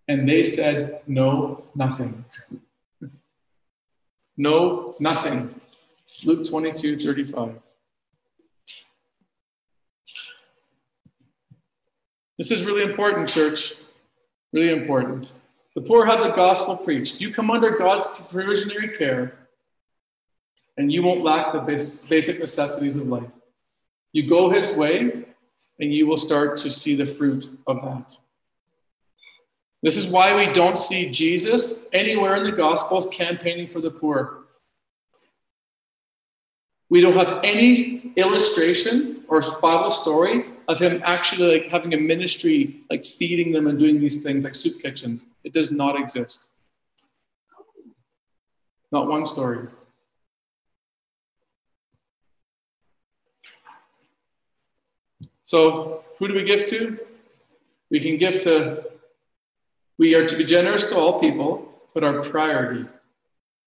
And 0.09 0.29
they 0.29 0.43
said, 0.43 1.03
No, 1.07 1.65
nothing. 1.75 2.25
no, 4.37 4.95
nothing. 4.99 5.55
Luke 6.25 6.49
22, 6.49 6.99
35. 6.99 7.61
This 12.39 12.51
is 12.51 12.65
really 12.65 12.83
important, 12.83 13.29
church. 13.29 13.75
Really 14.53 14.71
important. 14.71 15.33
The 15.79 15.85
poor 15.85 16.05
have 16.05 16.25
the 16.25 16.31
gospel 16.31 16.77
preached. 16.77 17.21
You 17.21 17.33
come 17.33 17.53
under 17.53 17.79
God's 17.79 18.05
provisionary 18.09 18.99
care, 18.99 19.47
and 20.77 20.91
you 20.91 21.05
won't 21.05 21.23
lack 21.23 21.53
the 21.53 21.61
basic 21.61 22.41
necessities 22.41 22.97
of 22.97 23.07
life. 23.07 23.31
You 24.11 24.29
go 24.29 24.51
his 24.51 24.73
way, 24.73 25.25
and 25.79 25.95
you 25.95 26.09
will 26.09 26.17
start 26.17 26.57
to 26.57 26.69
see 26.69 26.97
the 26.97 27.07
fruit 27.07 27.61
of 27.69 27.81
that. 27.83 28.17
This 29.81 29.97
is 29.97 30.09
why 30.09 30.35
we 30.35 30.53
don't 30.53 30.77
see 30.77 31.11
Jesus 31.11 31.85
anywhere 31.93 32.35
in 32.35 32.43
the 32.43 32.51
Gospels 32.51 33.07
campaigning 33.13 33.69
for 33.69 33.81
the 33.81 33.93
poor. 33.93 34.47
We 36.91 37.01
don't 37.01 37.15
have 37.15 37.39
any 37.45 38.15
illustration 38.17 39.23
or 39.29 39.43
Bible 39.61 39.91
story 39.91 40.47
of 40.69 40.79
him 40.79 41.01
actually 41.05 41.61
like 41.61 41.71
having 41.71 41.95
a 41.95 41.97
ministry, 41.97 42.83
like 42.91 43.05
feeding 43.05 43.53
them 43.53 43.67
and 43.67 43.79
doing 43.79 43.99
these 43.99 44.23
things 44.23 44.45
like 44.45 44.55
soup 44.55 44.81
kitchens. 44.81 45.25
It 45.43 45.55
does 45.55 45.73
not 45.73 45.99
exist. 45.99 46.49
Not 48.93 49.09
one 49.09 49.25
story. 49.25 49.67
So, 55.43 56.05
who 56.19 56.29
do 56.29 56.35
we 56.35 56.45
give 56.45 56.67
to? 56.67 56.99
We 57.91 58.01
can 58.01 58.19
give 58.19 58.43
to, 58.43 58.85
we 59.97 60.15
are 60.15 60.27
to 60.27 60.37
be 60.37 60.45
generous 60.45 60.85
to 60.85 60.97
all 60.97 61.19
people, 61.19 61.67
but 61.95 62.05
our 62.05 62.23
priority, 62.23 62.85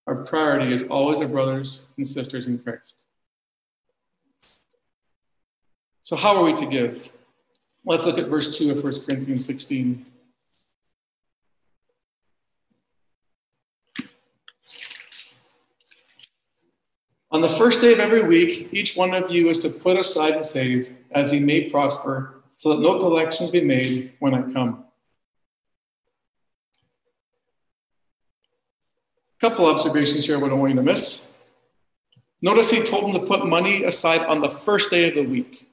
our 0.05 0.15
priority 0.17 0.71
is 0.71 0.83
always 0.83 1.21
our 1.21 1.27
brothers 1.27 1.85
and 1.97 2.05
sisters 2.05 2.45
in 2.45 2.59
Christ. 2.59 3.05
So, 6.12 6.17
how 6.17 6.36
are 6.36 6.43
we 6.43 6.52
to 6.56 6.65
give? 6.65 7.10
Let's 7.86 8.06
look 8.06 8.17
at 8.17 8.28
verse 8.28 8.58
2 8.58 8.71
of 8.71 8.84
1 8.84 9.06
Corinthians 9.06 9.45
16. 9.45 10.06
On 17.32 17.39
the 17.39 17.47
first 17.47 17.80
day 17.80 17.93
of 17.93 18.02
every 18.02 18.28
week, 18.28 18.67
each 18.74 18.97
one 18.97 19.13
of 19.13 19.32
you 19.32 19.47
is 19.47 19.60
to 19.60 19.69
put 19.69 19.97
aside 19.97 20.34
and 20.34 20.43
save 20.43 20.93
as 21.12 21.32
he 21.32 21.39
may 21.39 21.69
prosper, 21.69 22.43
so 22.58 22.76
that 22.76 22.82
no 22.82 23.00
collections 23.00 23.50
be 23.50 23.62
made 23.62 24.12
when 24.19 24.34
I 24.34 24.41
come. 24.52 24.84
couple 29.39 29.65
observations 29.65 30.26
here 30.26 30.36
I 30.36 30.50
don't 30.50 30.60
want 30.60 30.71
you 30.71 30.76
to 30.76 30.84
miss. 30.84 31.28
Notice 32.41 32.69
he 32.69 32.84
told 32.84 33.06
them 33.06 33.13
to 33.13 33.26
put 33.26 33.45
money 33.45 33.86
aside 33.86 34.24
on 34.24 34.41
the 34.41 34.50
first 34.50 34.89
day 34.91 35.08
of 35.08 35.15
the 35.15 35.24
week. 35.24 35.70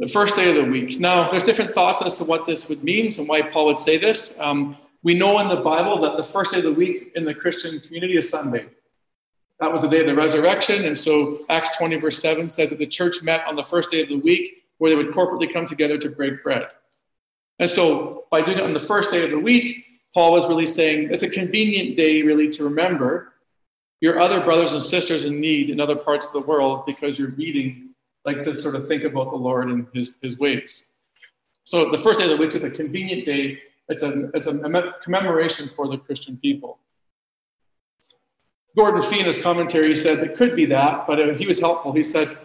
The 0.00 0.06
first 0.06 0.36
day 0.36 0.48
of 0.48 0.64
the 0.64 0.70
week. 0.70 1.00
Now, 1.00 1.28
there's 1.28 1.42
different 1.42 1.74
thoughts 1.74 2.00
as 2.02 2.14
to 2.18 2.24
what 2.24 2.46
this 2.46 2.68
would 2.68 2.84
mean 2.84 3.08
and 3.18 3.26
why 3.26 3.42
Paul 3.42 3.66
would 3.66 3.78
say 3.78 3.98
this. 3.98 4.36
Um, 4.38 4.76
we 5.02 5.14
know 5.14 5.38
in 5.40 5.48
the 5.48 5.56
Bible 5.56 6.00
that 6.02 6.16
the 6.16 6.22
first 6.22 6.52
day 6.52 6.58
of 6.58 6.64
the 6.64 6.72
week 6.72 7.12
in 7.16 7.24
the 7.24 7.34
Christian 7.34 7.80
community 7.80 8.16
is 8.16 8.30
Sunday. 8.30 8.66
That 9.60 9.72
was 9.72 9.82
the 9.82 9.88
day 9.88 10.00
of 10.00 10.06
the 10.06 10.14
resurrection. 10.14 10.84
And 10.84 10.96
so 10.96 11.44
Acts 11.48 11.76
20, 11.76 11.96
verse 11.96 12.20
7 12.20 12.48
says 12.48 12.70
that 12.70 12.78
the 12.78 12.86
church 12.86 13.22
met 13.22 13.44
on 13.46 13.56
the 13.56 13.64
first 13.64 13.90
day 13.90 14.00
of 14.00 14.08
the 14.08 14.18
week 14.18 14.64
where 14.78 14.90
they 14.90 14.96
would 14.96 15.12
corporately 15.12 15.52
come 15.52 15.66
together 15.66 15.98
to 15.98 16.08
break 16.08 16.42
bread. 16.42 16.68
And 17.58 17.68
so 17.68 18.26
by 18.30 18.40
doing 18.42 18.58
it 18.58 18.64
on 18.64 18.72
the 18.72 18.80
first 18.80 19.10
day 19.10 19.24
of 19.24 19.30
the 19.30 19.38
week, 19.38 19.84
Paul 20.14 20.32
was 20.32 20.48
really 20.48 20.66
saying 20.66 21.08
it's 21.10 21.22
a 21.22 21.28
convenient 21.28 21.96
day, 21.96 22.22
really, 22.22 22.48
to 22.50 22.64
remember 22.64 23.32
your 24.00 24.20
other 24.20 24.40
brothers 24.40 24.72
and 24.72 24.82
sisters 24.82 25.24
in 25.24 25.40
need 25.40 25.70
in 25.70 25.80
other 25.80 25.96
parts 25.96 26.26
of 26.26 26.32
the 26.32 26.40
world 26.40 26.86
because 26.86 27.18
you're 27.18 27.32
meeting, 27.32 27.87
like 28.24 28.40
to 28.42 28.54
sort 28.54 28.74
of 28.74 28.86
think 28.86 29.04
about 29.04 29.30
the 29.30 29.36
Lord 29.36 29.70
and 29.70 29.86
his, 29.94 30.18
his 30.22 30.38
ways. 30.38 30.86
So 31.64 31.90
the 31.90 31.98
first 31.98 32.18
day 32.18 32.24
of 32.24 32.30
the 32.30 32.36
week 32.36 32.54
is 32.54 32.64
a 32.64 32.70
convenient 32.70 33.24
day. 33.24 33.60
It's 33.88 34.02
a, 34.02 34.30
it's 34.34 34.46
a 34.46 34.94
commemoration 35.02 35.70
for 35.74 35.88
the 35.88 35.98
Christian 35.98 36.36
people. 36.36 36.78
Gordon 38.76 39.02
Fee 39.02 39.20
in 39.20 39.26
his 39.26 39.38
commentary 39.38 39.94
said 39.94 40.18
it 40.20 40.36
could 40.36 40.54
be 40.54 40.66
that, 40.66 41.06
but 41.06 41.20
uh, 41.20 41.34
he 41.34 41.46
was 41.46 41.58
helpful. 41.58 41.92
He 41.92 42.02
said, 42.02 42.36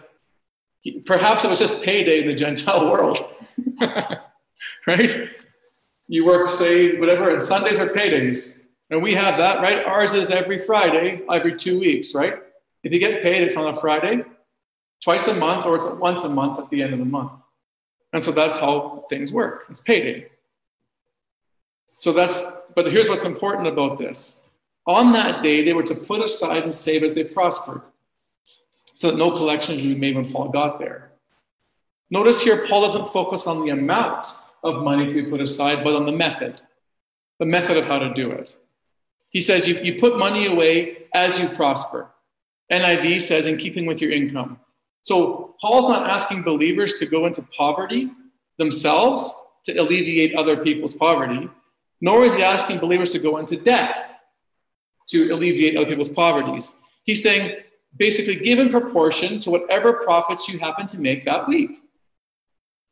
perhaps 1.06 1.44
it 1.44 1.48
was 1.48 1.58
just 1.58 1.80
payday 1.82 2.22
in 2.22 2.26
the 2.26 2.34
Gentile 2.34 2.90
world. 2.90 3.18
right? 4.86 5.30
You 6.08 6.26
work, 6.26 6.48
say, 6.48 6.98
whatever, 6.98 7.30
and 7.30 7.40
Sundays 7.40 7.78
are 7.78 7.88
paydays. 7.88 8.64
And 8.90 9.02
we 9.02 9.14
have 9.14 9.38
that, 9.38 9.58
right? 9.60 9.84
Ours 9.84 10.14
is 10.14 10.30
every 10.30 10.58
Friday, 10.58 11.22
every 11.30 11.56
two 11.56 11.78
weeks, 11.78 12.14
right? 12.14 12.34
If 12.82 12.92
you 12.92 12.98
get 12.98 13.22
paid, 13.22 13.42
it's 13.42 13.56
on 13.56 13.68
a 13.68 13.80
Friday, 13.80 14.24
twice 15.04 15.26
a 15.26 15.34
month, 15.34 15.66
or 15.66 15.76
it's 15.76 15.84
once 15.84 16.24
a 16.24 16.28
month 16.28 16.58
at 16.58 16.70
the 16.70 16.82
end 16.82 16.94
of 16.94 16.98
the 16.98 17.04
month. 17.04 17.32
And 18.14 18.22
so 18.22 18.32
that's 18.32 18.56
how 18.56 19.04
things 19.10 19.32
work. 19.32 19.66
It's 19.68 19.80
payday. 19.80 20.28
So 21.98 22.10
that's, 22.12 22.40
but 22.74 22.90
here's 22.90 23.08
what's 23.08 23.24
important 23.24 23.68
about 23.68 23.98
this. 23.98 24.40
On 24.86 25.12
that 25.12 25.42
day, 25.42 25.62
they 25.62 25.74
were 25.74 25.82
to 25.82 25.94
put 25.94 26.22
aside 26.22 26.62
and 26.62 26.72
save 26.72 27.02
as 27.02 27.12
they 27.12 27.24
prospered, 27.24 27.82
so 28.94 29.10
that 29.10 29.16
no 29.18 29.30
collections 29.30 29.82
would 29.82 29.94
be 29.94 30.00
made 30.00 30.16
when 30.16 30.30
Paul 30.32 30.48
got 30.48 30.78
there. 30.78 31.10
Notice 32.10 32.42
here, 32.42 32.66
Paul 32.66 32.82
doesn't 32.82 33.08
focus 33.08 33.46
on 33.46 33.64
the 33.64 33.72
amount 33.72 34.28
of 34.62 34.82
money 34.82 35.06
to 35.06 35.22
be 35.22 35.30
put 35.30 35.40
aside, 35.40 35.84
but 35.84 35.94
on 35.94 36.06
the 36.06 36.12
method, 36.12 36.60
the 37.38 37.46
method 37.46 37.76
of 37.76 37.84
how 37.84 37.98
to 37.98 38.14
do 38.14 38.30
it. 38.30 38.56
He 39.28 39.40
says 39.40 39.66
you, 39.66 39.74
you 39.82 39.98
put 39.98 40.18
money 40.18 40.46
away 40.46 41.08
as 41.12 41.38
you 41.38 41.48
prosper. 41.48 42.10
NIV 42.70 43.20
says 43.20 43.46
in 43.46 43.58
keeping 43.58 43.84
with 43.84 44.00
your 44.00 44.12
income. 44.12 44.60
So 45.04 45.54
Paul's 45.60 45.88
not 45.88 46.10
asking 46.10 46.42
believers 46.42 46.94
to 46.94 47.06
go 47.06 47.26
into 47.26 47.42
poverty 47.56 48.10
themselves 48.58 49.32
to 49.66 49.74
alleviate 49.74 50.34
other 50.34 50.56
people's 50.56 50.94
poverty, 50.94 51.48
nor 52.00 52.24
is 52.24 52.34
he 52.34 52.42
asking 52.42 52.78
believers 52.78 53.12
to 53.12 53.18
go 53.18 53.36
into 53.36 53.56
debt 53.56 53.96
to 55.08 55.30
alleviate 55.30 55.76
other 55.76 55.86
people's 55.86 56.08
poverties. 56.08 56.72
He's 57.04 57.22
saying 57.22 57.56
basically 57.96 58.36
give 58.36 58.58
in 58.58 58.70
proportion 58.70 59.40
to 59.40 59.50
whatever 59.50 59.92
profits 59.92 60.48
you 60.48 60.58
happen 60.58 60.86
to 60.86 60.98
make 60.98 61.24
that 61.26 61.46
week. 61.46 61.82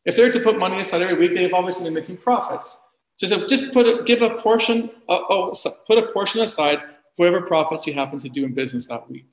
If 0.04 0.14
they're 0.14 0.30
to 0.30 0.40
put 0.40 0.58
money 0.58 0.78
aside 0.80 1.00
every 1.00 1.16
week, 1.16 1.34
they've 1.34 1.54
obviously 1.54 1.84
been 1.84 1.94
making 1.94 2.18
profits. 2.18 2.76
So 3.16 3.46
just 3.46 3.72
put 3.72 3.86
a, 3.86 4.02
give 4.04 4.20
a 4.20 4.30
portion, 4.30 4.90
uh, 5.08 5.20
oh, 5.30 5.52
put 5.86 5.98
a 5.98 6.08
portion 6.12 6.42
aside 6.42 6.78
for 7.14 7.24
whatever 7.24 7.40
profits 7.46 7.86
you 7.86 7.94
happen 7.94 8.18
to 8.20 8.28
do 8.28 8.44
in 8.44 8.52
business 8.52 8.86
that 8.88 9.08
week. 9.08 9.26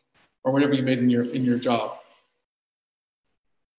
or 0.43 0.51
whatever 0.51 0.73
you 0.73 0.83
made 0.83 0.99
in 0.99 1.09
your, 1.09 1.23
in 1.25 1.43
your 1.43 1.57
job. 1.57 1.97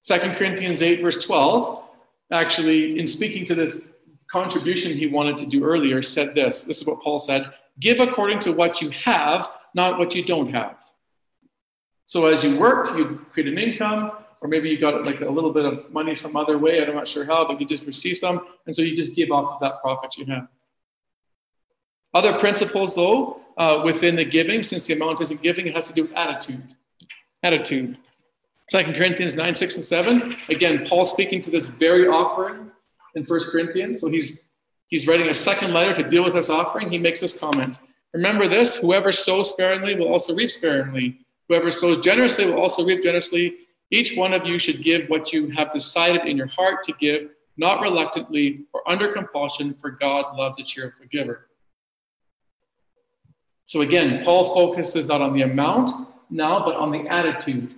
2 0.02 0.18
Corinthians 0.36 0.82
8, 0.82 1.02
verse 1.02 1.22
12, 1.22 1.84
actually, 2.32 2.98
in 2.98 3.06
speaking 3.06 3.44
to 3.44 3.54
this 3.54 3.88
contribution 4.30 4.96
he 4.96 5.06
wanted 5.06 5.36
to 5.38 5.46
do 5.46 5.64
earlier, 5.64 6.02
said 6.02 6.34
this. 6.34 6.64
This 6.64 6.78
is 6.78 6.86
what 6.86 7.00
Paul 7.02 7.18
said 7.18 7.52
Give 7.78 8.00
according 8.00 8.40
to 8.40 8.52
what 8.52 8.82
you 8.82 8.90
have, 8.90 9.48
not 9.74 9.98
what 9.98 10.14
you 10.14 10.24
don't 10.24 10.52
have. 10.52 10.76
So 12.06 12.26
as 12.26 12.42
you 12.44 12.58
worked, 12.58 12.96
you 12.96 13.24
create 13.32 13.48
an 13.48 13.58
income, 13.58 14.12
or 14.42 14.48
maybe 14.48 14.68
you 14.68 14.78
got 14.78 15.04
like 15.04 15.20
a 15.20 15.30
little 15.30 15.52
bit 15.52 15.64
of 15.64 15.90
money 15.92 16.14
some 16.14 16.36
other 16.36 16.58
way. 16.58 16.84
I'm 16.84 16.94
not 16.94 17.06
sure 17.06 17.24
how, 17.24 17.46
but 17.46 17.60
you 17.60 17.66
just 17.66 17.86
receive 17.86 18.16
some, 18.16 18.46
and 18.66 18.74
so 18.74 18.82
you 18.82 18.96
just 18.96 19.14
give 19.14 19.30
off 19.30 19.54
of 19.54 19.60
that 19.60 19.80
profit 19.80 20.16
you 20.16 20.26
have. 20.26 20.48
Other 22.12 22.38
principles, 22.38 22.94
though, 22.94 23.40
uh, 23.56 23.82
within 23.84 24.16
the 24.16 24.24
giving, 24.24 24.62
since 24.62 24.86
the 24.86 24.94
amount 24.94 25.20
isn't 25.20 25.42
giving, 25.42 25.68
it 25.68 25.74
has 25.74 25.86
to 25.88 25.92
do 25.92 26.02
with 26.02 26.12
attitude. 26.12 26.74
Attitude. 27.42 27.98
Second 28.70 28.94
Corinthians 28.94 29.34
9, 29.34 29.52
6, 29.52 29.74
and 29.74 29.84
7. 29.84 30.36
Again, 30.48 30.86
Paul 30.86 31.04
speaking 31.04 31.40
to 31.40 31.50
this 31.50 31.66
very 31.66 32.06
offering 32.06 32.70
in 33.16 33.24
First 33.24 33.48
Corinthians. 33.48 34.00
So 34.00 34.06
he's 34.06 34.42
he's 34.86 35.08
writing 35.08 35.28
a 35.28 35.34
second 35.34 35.72
letter 35.72 35.92
to 36.00 36.08
deal 36.08 36.22
with 36.22 36.34
this 36.34 36.48
offering. 36.48 36.88
He 36.88 36.96
makes 36.96 37.18
this 37.18 37.36
comment. 37.36 37.80
Remember 38.14 38.46
this: 38.46 38.76
whoever 38.76 39.10
sows 39.10 39.50
sparingly 39.50 39.96
will 39.96 40.06
also 40.06 40.36
reap 40.36 40.52
sparingly. 40.52 41.18
Whoever 41.48 41.72
sows 41.72 41.98
generously 41.98 42.46
will 42.46 42.60
also 42.60 42.84
reap 42.84 43.02
generously. 43.02 43.56
Each 43.90 44.16
one 44.16 44.32
of 44.32 44.46
you 44.46 44.56
should 44.56 44.84
give 44.84 45.08
what 45.08 45.32
you 45.32 45.48
have 45.50 45.72
decided 45.72 46.28
in 46.28 46.36
your 46.36 46.46
heart 46.46 46.84
to 46.84 46.92
give, 46.92 47.30
not 47.56 47.80
reluctantly 47.80 48.66
or 48.72 48.88
under 48.88 49.12
compulsion, 49.12 49.74
for 49.80 49.90
God 49.90 50.36
loves 50.36 50.60
a 50.60 50.62
cheerful 50.62 51.06
giver. 51.10 51.48
So 53.64 53.80
again, 53.80 54.24
Paul 54.24 54.54
focuses 54.54 55.06
not 55.06 55.20
on 55.20 55.32
the 55.32 55.42
amount 55.42 55.90
now, 56.30 56.64
but 56.64 56.76
on 56.76 56.92
the 56.92 57.08
attitude. 57.08 57.74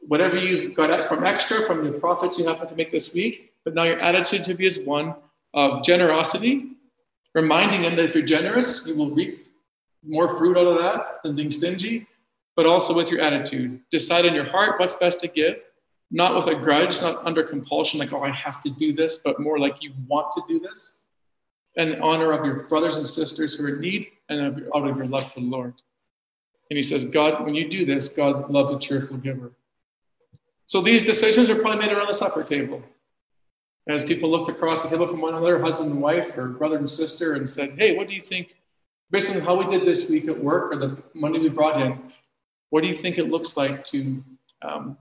Whatever 0.00 0.38
you've 0.38 0.74
got 0.74 1.08
from 1.08 1.24
extra 1.24 1.66
from 1.66 1.84
the 1.84 1.98
profits 1.98 2.38
you 2.38 2.46
happen 2.46 2.66
to 2.68 2.76
make 2.76 2.92
this 2.92 3.12
week, 3.12 3.52
but 3.64 3.74
now 3.74 3.82
your 3.82 3.98
attitude 3.98 4.44
to 4.44 4.54
be 4.54 4.66
is 4.66 4.78
one 4.78 5.14
of 5.54 5.82
generosity, 5.82 6.72
reminding 7.34 7.82
them 7.82 7.96
that 7.96 8.04
if 8.04 8.14
you're 8.14 8.24
generous, 8.24 8.86
you 8.86 8.94
will 8.94 9.10
reap 9.10 9.46
more 10.06 10.28
fruit 10.38 10.56
out 10.56 10.66
of 10.66 10.78
that 10.78 11.22
than 11.24 11.34
being 11.34 11.50
stingy, 11.50 12.06
but 12.54 12.66
also 12.66 12.94
with 12.94 13.10
your 13.10 13.20
attitude. 13.20 13.80
Decide 13.90 14.24
in 14.24 14.34
your 14.34 14.44
heart 14.44 14.78
what's 14.78 14.94
best 14.94 15.18
to 15.20 15.28
give, 15.28 15.64
not 16.10 16.36
with 16.36 16.46
a 16.46 16.54
grudge, 16.54 17.00
not 17.00 17.26
under 17.26 17.42
compulsion, 17.42 17.98
like, 17.98 18.12
oh, 18.12 18.22
I 18.22 18.30
have 18.30 18.62
to 18.62 18.70
do 18.70 18.92
this, 18.92 19.18
but 19.18 19.40
more 19.40 19.58
like 19.58 19.82
you 19.82 19.92
want 20.06 20.30
to 20.32 20.42
do 20.46 20.60
this 20.60 21.02
in 21.74 22.00
honor 22.00 22.32
of 22.32 22.44
your 22.44 22.66
brothers 22.68 22.96
and 22.96 23.06
sisters 23.06 23.54
who 23.54 23.64
are 23.64 23.74
in 23.74 23.80
need 23.80 24.08
and 24.28 24.64
out 24.74 24.88
of 24.88 24.96
your 24.96 25.06
love 25.06 25.30
for 25.32 25.40
the 25.40 25.46
Lord. 25.46 25.74
And 26.70 26.76
he 26.76 26.82
says, 26.82 27.04
God, 27.04 27.44
when 27.44 27.54
you 27.54 27.68
do 27.68 27.84
this, 27.84 28.08
God 28.08 28.50
loves 28.50 28.70
a 28.70 28.78
cheerful 28.78 29.18
giver. 29.18 29.52
So 30.66 30.80
these 30.80 31.02
decisions 31.02 31.48
are 31.48 31.54
probably 31.56 31.86
made 31.86 31.96
around 31.96 32.08
the 32.08 32.14
supper 32.14 32.42
table. 32.42 32.82
As 33.88 34.02
people 34.02 34.28
looked 34.28 34.48
across 34.48 34.82
the 34.82 34.88
table 34.88 35.06
from 35.06 35.20
one 35.20 35.34
another, 35.34 35.60
husband 35.60 35.92
and 35.92 36.02
wife, 36.02 36.36
or 36.36 36.48
brother 36.48 36.76
and 36.76 36.90
sister, 36.90 37.34
and 37.34 37.48
said, 37.48 37.76
Hey, 37.78 37.96
what 37.96 38.08
do 38.08 38.14
you 38.14 38.22
think, 38.22 38.56
based 39.10 39.30
on 39.30 39.40
how 39.40 39.54
we 39.54 39.66
did 39.66 39.86
this 39.86 40.10
week 40.10 40.28
at 40.28 40.36
work 40.36 40.72
or 40.72 40.76
the 40.76 40.98
money 41.14 41.38
we 41.38 41.48
brought 41.48 41.80
in, 41.80 41.98
what 42.70 42.82
do 42.82 42.88
you 42.88 42.96
think 42.96 43.16
it 43.16 43.30
looks 43.30 43.56
like 43.56 43.84
to 43.84 44.22
um, 44.62 44.98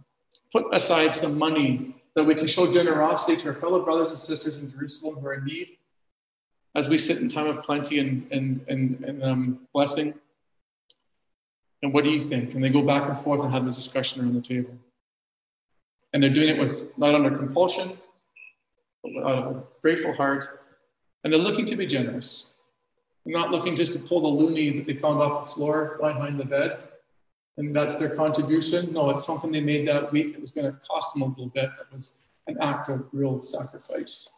put 0.52 0.66
aside 0.74 1.16
some 1.16 1.38
money 1.38 1.96
that 2.16 2.24
we 2.24 2.36
can 2.36 2.46
show 2.46 2.72
generosity 2.72 3.36
to 3.36 3.50
our 3.50 3.56
fellow 3.56 3.84
brothers 3.84 4.10
and 4.10 4.20
sisters 4.20 4.56
in 4.56 4.72
Jerusalem 4.72 5.16
who 5.16 5.28
are 5.28 5.34
in 5.34 5.46
need 5.46 5.78
as 6.76 6.88
we 6.88 6.98
sit 6.98 7.18
in 7.18 7.28
time 7.28 7.48
of 7.48 7.64
plenty 7.64 8.00
and, 8.00 8.28
and, 8.32 8.64
and, 8.68 9.04
and 9.04 9.24
um, 9.24 9.68
blessing? 9.74 10.14
And 11.82 11.92
what 11.92 12.04
do 12.04 12.12
you 12.12 12.20
think? 12.20 12.54
And 12.54 12.64
they 12.64 12.70
go 12.70 12.84
back 12.84 13.10
and 13.10 13.18
forth 13.20 13.42
and 13.42 13.52
have 13.52 13.66
this 13.66 13.76
discussion 13.76 14.22
around 14.22 14.36
the 14.36 14.42
table. 14.42 14.76
And 16.16 16.24
they're 16.24 16.30
doing 16.30 16.48
it 16.48 16.58
with 16.58 16.98
not 16.98 17.14
under 17.14 17.30
compulsion, 17.30 17.98
but 19.04 19.22
out 19.30 19.38
of 19.38 19.56
a 19.58 19.64
grateful 19.82 20.14
heart. 20.14 20.62
And 21.22 21.34
they're 21.34 21.42
looking 21.42 21.66
to 21.66 21.76
be 21.76 21.86
generous. 21.86 22.54
They're 23.26 23.38
not 23.38 23.52
looking 23.52 23.76
just 23.76 23.92
to 23.94 24.00
pull 24.00 24.22
the 24.22 24.44
loonie 24.44 24.78
that 24.78 24.86
they 24.86 24.98
found 24.98 25.22
off 25.22 25.44
the 25.44 25.52
floor 25.56 25.98
behind 26.00 26.40
the 26.40 26.46
bed. 26.46 26.88
And 27.58 27.76
that's 27.76 27.98
their 27.98 28.16
contribution. 28.16 28.94
No, 28.94 29.10
it's 29.10 29.26
something 29.26 29.52
they 29.52 29.60
made 29.60 29.86
that 29.90 30.10
week 30.14 30.32
that 30.32 30.40
was 30.40 30.52
going 30.52 30.72
to 30.72 30.80
cost 30.88 31.14
them 31.14 31.24
a 31.24 31.26
little 31.26 31.48
bit. 31.48 31.70
That 31.78 31.92
was 31.92 32.20
an 32.48 32.60
act 32.62 32.88
of 32.88 33.10
real 33.12 33.42
sacrifice. 33.42 34.30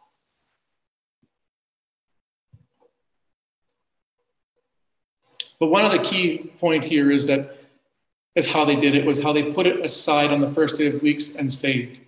But 5.60 5.68
one 5.68 5.84
of 5.84 5.92
the 5.92 6.02
key 6.02 6.50
point 6.58 6.82
here 6.82 7.12
is 7.12 7.28
that 7.28 7.57
is 8.38 8.46
how 8.46 8.64
they 8.64 8.76
did 8.76 8.94
it 8.94 9.04
was 9.04 9.22
how 9.22 9.32
they 9.32 9.52
put 9.52 9.66
it 9.66 9.84
aside 9.84 10.32
on 10.32 10.40
the 10.40 10.52
first 10.52 10.76
day 10.76 10.86
of 10.86 11.02
weeks 11.02 11.34
and 11.34 11.52
saved. 11.52 12.00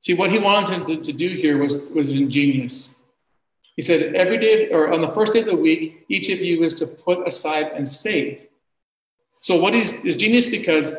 See, 0.00 0.14
what 0.14 0.30
he 0.30 0.38
wanted 0.38 0.86
to, 0.86 0.96
to 0.96 1.12
do 1.12 1.28
here 1.28 1.58
was, 1.58 1.84
was 1.94 2.08
ingenious. 2.08 2.88
He 3.76 3.82
said, 3.82 4.14
every 4.14 4.38
day, 4.38 4.70
or 4.70 4.92
on 4.92 5.00
the 5.00 5.12
first 5.12 5.34
day 5.34 5.40
of 5.40 5.46
the 5.46 5.56
week, 5.56 6.04
each 6.08 6.28
of 6.30 6.40
you 6.40 6.64
is 6.64 6.74
to 6.74 6.86
put 6.86 7.26
aside 7.26 7.72
and 7.74 7.86
save. 7.86 8.46
So 9.40 9.56
what 9.56 9.74
is, 9.74 9.92
is 10.00 10.16
genius 10.16 10.46
because 10.46 10.94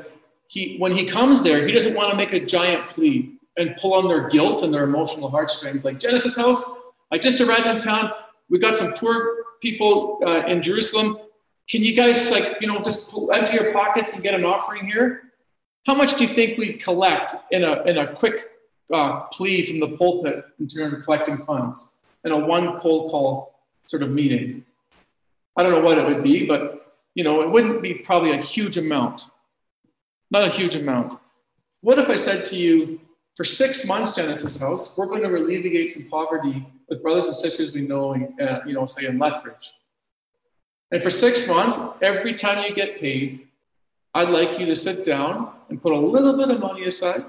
he, 0.48 0.78
when 0.78 0.96
he 0.96 1.06
comes 1.06 1.44
there, 1.44 1.66
he 1.66 1.74
doesn't 1.74 1.96
want 1.96 2.12
to 2.12 2.18
make 2.18 2.34
a 2.34 2.40
giant 2.40 2.90
plea 2.90 3.34
and 3.58 3.76
pull 3.78 3.94
on 3.94 4.08
their 4.08 4.30
guilt 4.30 4.64
and 4.64 4.74
their 4.74 4.84
emotional 4.84 5.30
heartstrings. 5.30 5.84
Like 5.84 6.00
Genesis 6.00 6.36
House, 6.36 6.64
I 7.12 7.18
just 7.18 7.42
arrived 7.42 7.68
in 7.68 7.78
town. 7.78 8.12
We 8.50 8.60
got 8.60 8.76
some 8.76 8.94
poor 8.94 9.46
people 9.62 10.20
uh, 10.26 10.46
in 10.46 10.62
Jerusalem. 10.62 11.18
Can 11.72 11.86
you 11.86 11.94
guys 11.94 12.30
like 12.30 12.58
you 12.60 12.68
know 12.68 12.82
just 12.82 13.08
empty 13.34 13.54
your 13.54 13.72
pockets 13.72 14.14
and 14.14 14.22
get 14.22 14.34
an 14.34 14.44
offering 14.44 14.86
here? 14.86 15.32
How 15.86 15.96
much 15.96 16.16
do 16.16 16.26
you 16.26 16.34
think 16.36 16.58
we 16.58 16.74
collect 16.74 17.34
in 17.52 17.64
a 17.64 17.82
in 17.84 17.98
a 17.98 18.14
quick 18.14 18.50
uh, 18.94 19.22
plea 19.32 19.66
from 19.66 19.80
the 19.80 19.96
pulpit 19.98 20.44
in 20.60 20.68
terms 20.68 20.94
of 20.94 21.02
collecting 21.02 21.38
funds 21.38 21.98
in 22.26 22.34
a 22.34 22.38
one 22.38 22.78
cold 22.82 23.10
call 23.10 23.56
sort 23.86 24.04
of 24.04 24.10
meeting? 24.12 24.66
I 25.56 25.64
don't 25.64 25.72
know 25.72 25.80
what 25.80 25.98
it 25.98 26.06
would 26.06 26.24
be, 26.24 26.46
but 26.46 26.98
you 27.16 27.24
know 27.24 27.42
it 27.42 27.50
wouldn't 27.50 27.82
be 27.82 27.94
probably 27.94 28.32
a 28.32 28.42
huge 28.42 28.78
amount, 28.78 29.28
not 30.30 30.44
a 30.44 30.50
huge 30.50 30.76
amount. 30.76 31.18
What 31.80 32.00
if 32.00 32.10
I 32.10 32.18
said 32.18 32.44
to 32.46 32.58
you, 32.58 33.00
for 33.38 33.46
six 33.46 33.86
months, 33.86 34.12
Genesis 34.12 34.58
House, 34.58 34.98
we're 34.98 35.06
going 35.06 35.24
to 35.24 35.34
alleviate 35.34 35.90
some 35.90 36.04
poverty 36.10 36.68
with 36.90 37.02
brothers 37.02 37.28
and 37.28 37.36
sisters 37.36 37.72
we 37.72 37.82
know, 37.82 38.14
uh, 38.42 38.60
you 38.68 38.74
know, 38.74 38.86
say 38.86 39.06
in 39.06 39.18
Lethbridge. 39.18 39.72
And 40.92 41.02
for 41.02 41.10
six 41.10 41.48
months, 41.48 41.80
every 42.02 42.34
time 42.34 42.64
you 42.66 42.76
get 42.76 43.00
paid, 43.00 43.48
I'd 44.14 44.30
like 44.30 44.60
you 44.60 44.66
to 44.66 44.76
sit 44.76 45.06
down 45.06 45.54
and 45.70 45.82
put 45.82 45.94
a 45.94 45.98
little 45.98 46.36
bit 46.36 46.50
of 46.50 46.60
money 46.60 46.84
aside 46.84 47.26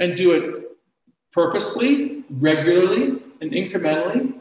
and 0.00 0.16
do 0.16 0.32
it 0.32 0.64
purposefully, 1.32 2.24
regularly, 2.30 3.22
and 3.40 3.52
incrementally. 3.52 4.40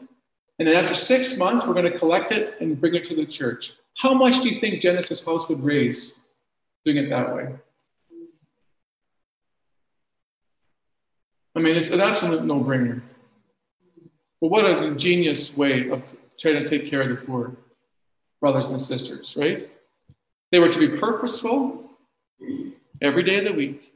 And 0.58 0.68
then 0.68 0.76
after 0.76 0.96
six 0.96 1.38
months, 1.38 1.66
we're 1.66 1.76
going 1.76 1.92
to 1.92 1.98
collect 1.98 2.32
it 2.32 2.60
and 2.60 2.80
bring 2.80 2.96
it 2.96 3.04
to 3.06 3.16
the 3.16 3.26
church. 3.26 3.74
How 4.00 4.14
much 4.14 4.42
do 4.42 4.50
you 4.50 4.60
think 4.60 4.82
Genesis 4.82 5.24
House 5.24 5.48
would 5.48 5.64
raise 5.64 6.20
doing 6.84 6.98
it 6.98 7.10
that 7.10 7.36
way? 7.36 7.50
I 11.56 11.60
mean, 11.60 11.76
it's 11.76 11.90
an 11.90 12.02
absolute 12.02 12.44
no 12.46 12.64
brainer. 12.64 13.02
But 14.42 14.50
what 14.50 14.66
an 14.66 14.84
ingenious 14.84 15.56
way 15.56 15.90
of 15.90 16.04
trying 16.40 16.56
to 16.56 16.64
take 16.64 16.88
care 16.88 17.02
of 17.02 17.10
the 17.10 17.16
poor 17.16 17.56
brothers 18.40 18.70
and 18.70 18.80
sisters, 18.80 19.36
right? 19.38 19.68
They 20.52 20.60
were 20.60 20.70
to 20.70 20.80
be 20.80 20.98
purposeful 20.98 21.90
every 23.02 23.24
day 23.24 23.38
of 23.38 23.46
the 23.46 23.54
week. 23.54 23.94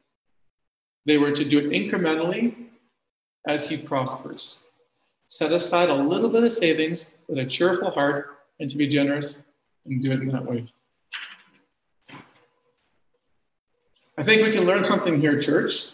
They 1.05 1.17
were 1.17 1.31
to 1.31 1.45
do 1.45 1.59
it 1.59 1.69
incrementally 1.69 2.55
as 3.47 3.67
he 3.67 3.77
prospers. 3.77 4.59
Set 5.27 5.51
aside 5.51 5.89
a 5.89 5.95
little 5.95 6.29
bit 6.29 6.43
of 6.43 6.51
savings 6.51 7.11
with 7.27 7.39
a 7.39 7.45
cheerful 7.45 7.91
heart 7.91 8.39
and 8.59 8.69
to 8.69 8.77
be 8.77 8.87
generous 8.87 9.41
and 9.85 10.01
do 10.01 10.11
it 10.11 10.21
in 10.21 10.29
that 10.29 10.45
way. 10.45 10.71
I 14.17 14.23
think 14.23 14.43
we 14.43 14.51
can 14.51 14.65
learn 14.65 14.83
something 14.83 15.19
here, 15.19 15.39
church 15.39 15.87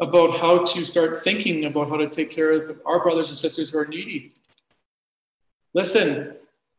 about 0.00 0.38
how 0.38 0.64
to 0.64 0.84
start 0.84 1.20
thinking 1.20 1.64
about 1.64 1.88
how 1.88 1.96
to 1.96 2.08
take 2.08 2.30
care 2.30 2.52
of 2.52 2.78
our 2.84 3.02
brothers 3.02 3.30
and 3.30 3.38
sisters 3.38 3.70
who 3.70 3.78
are 3.78 3.86
needy. 3.86 4.30
Listen, 5.74 6.34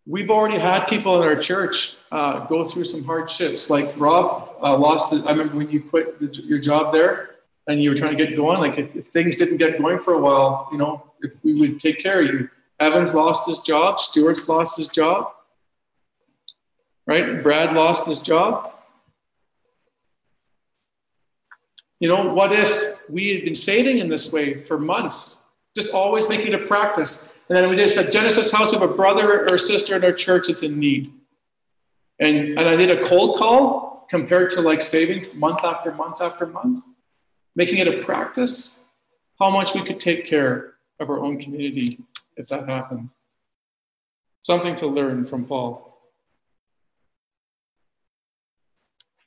we've 0.07 0.31
already 0.31 0.57
had 0.57 0.85
people 0.85 1.21
in 1.21 1.27
our 1.27 1.35
church 1.35 1.97
uh, 2.11 2.45
go 2.45 2.63
through 2.63 2.85
some 2.85 3.03
hardships. 3.03 3.69
Like 3.69 3.93
Rob 3.97 4.53
uh, 4.63 4.77
lost, 4.77 5.11
his, 5.11 5.23
I 5.25 5.31
remember 5.31 5.57
when 5.57 5.69
you 5.69 5.81
quit 5.81 6.17
the, 6.17 6.27
your 6.45 6.59
job 6.59 6.93
there 6.93 7.31
and 7.67 7.83
you 7.83 7.89
were 7.89 7.95
trying 7.95 8.17
to 8.17 8.25
get 8.25 8.35
going, 8.35 8.59
like 8.59 8.77
if, 8.77 8.95
if, 8.95 9.07
things 9.07 9.35
didn't 9.35 9.57
get 9.57 9.77
going 9.77 9.99
for 9.99 10.13
a 10.13 10.19
while, 10.19 10.69
you 10.71 10.77
know, 10.77 11.11
if 11.21 11.33
we 11.43 11.59
would 11.59 11.79
take 11.79 11.99
care 11.99 12.21
of 12.21 12.27
you. 12.27 12.49
Evans 12.79 13.13
lost 13.13 13.49
his 13.49 13.59
job, 13.59 13.99
Stewart's 13.99 14.47
lost 14.47 14.77
his 14.77 14.87
job, 14.87 15.33
right? 17.05 17.43
Brad 17.43 17.75
lost 17.75 18.05
his 18.05 18.19
job. 18.19 18.71
You 21.99 22.07
know, 22.07 22.33
what 22.33 22.53
if 22.53 22.95
we 23.09 23.33
had 23.33 23.43
been 23.43 23.55
saving 23.55 23.97
in 23.97 24.07
this 24.07 24.31
way 24.31 24.57
for 24.59 24.77
months, 24.77 25.43
just 25.75 25.91
always 25.91 26.29
making 26.29 26.53
it 26.53 26.61
a 26.61 26.65
practice? 26.65 27.27
And 27.49 27.57
then 27.57 27.69
we 27.69 27.75
just 27.75 27.95
said, 27.95 28.11
Genesis 28.11 28.51
House, 28.51 28.71
have 28.71 28.81
a 28.81 28.87
brother 28.87 29.49
or 29.49 29.57
sister 29.57 29.95
in 29.95 30.03
our 30.03 30.11
church 30.11 30.47
that's 30.47 30.63
in 30.63 30.79
need. 30.79 31.13
and, 32.19 32.59
and 32.59 32.67
I 32.67 32.75
did 32.75 32.91
a 32.91 33.03
cold 33.03 33.37
call 33.37 34.05
compared 34.09 34.51
to 34.51 34.61
like 34.61 34.81
saving 34.81 35.27
month 35.37 35.63
after 35.63 35.93
month 35.93 36.21
after 36.21 36.45
month, 36.45 36.83
making 37.55 37.77
it 37.77 37.87
a 37.87 38.03
practice, 38.03 38.79
how 39.39 39.49
much 39.49 39.73
we 39.73 39.83
could 39.83 39.99
take 39.99 40.25
care 40.25 40.75
of 40.99 41.09
our 41.09 41.19
own 41.19 41.39
community 41.39 41.99
if 42.35 42.47
that 42.47 42.67
happened. 42.67 43.09
Something 44.41 44.75
to 44.77 44.87
learn 44.87 45.25
from 45.25 45.45
Paul. 45.45 45.83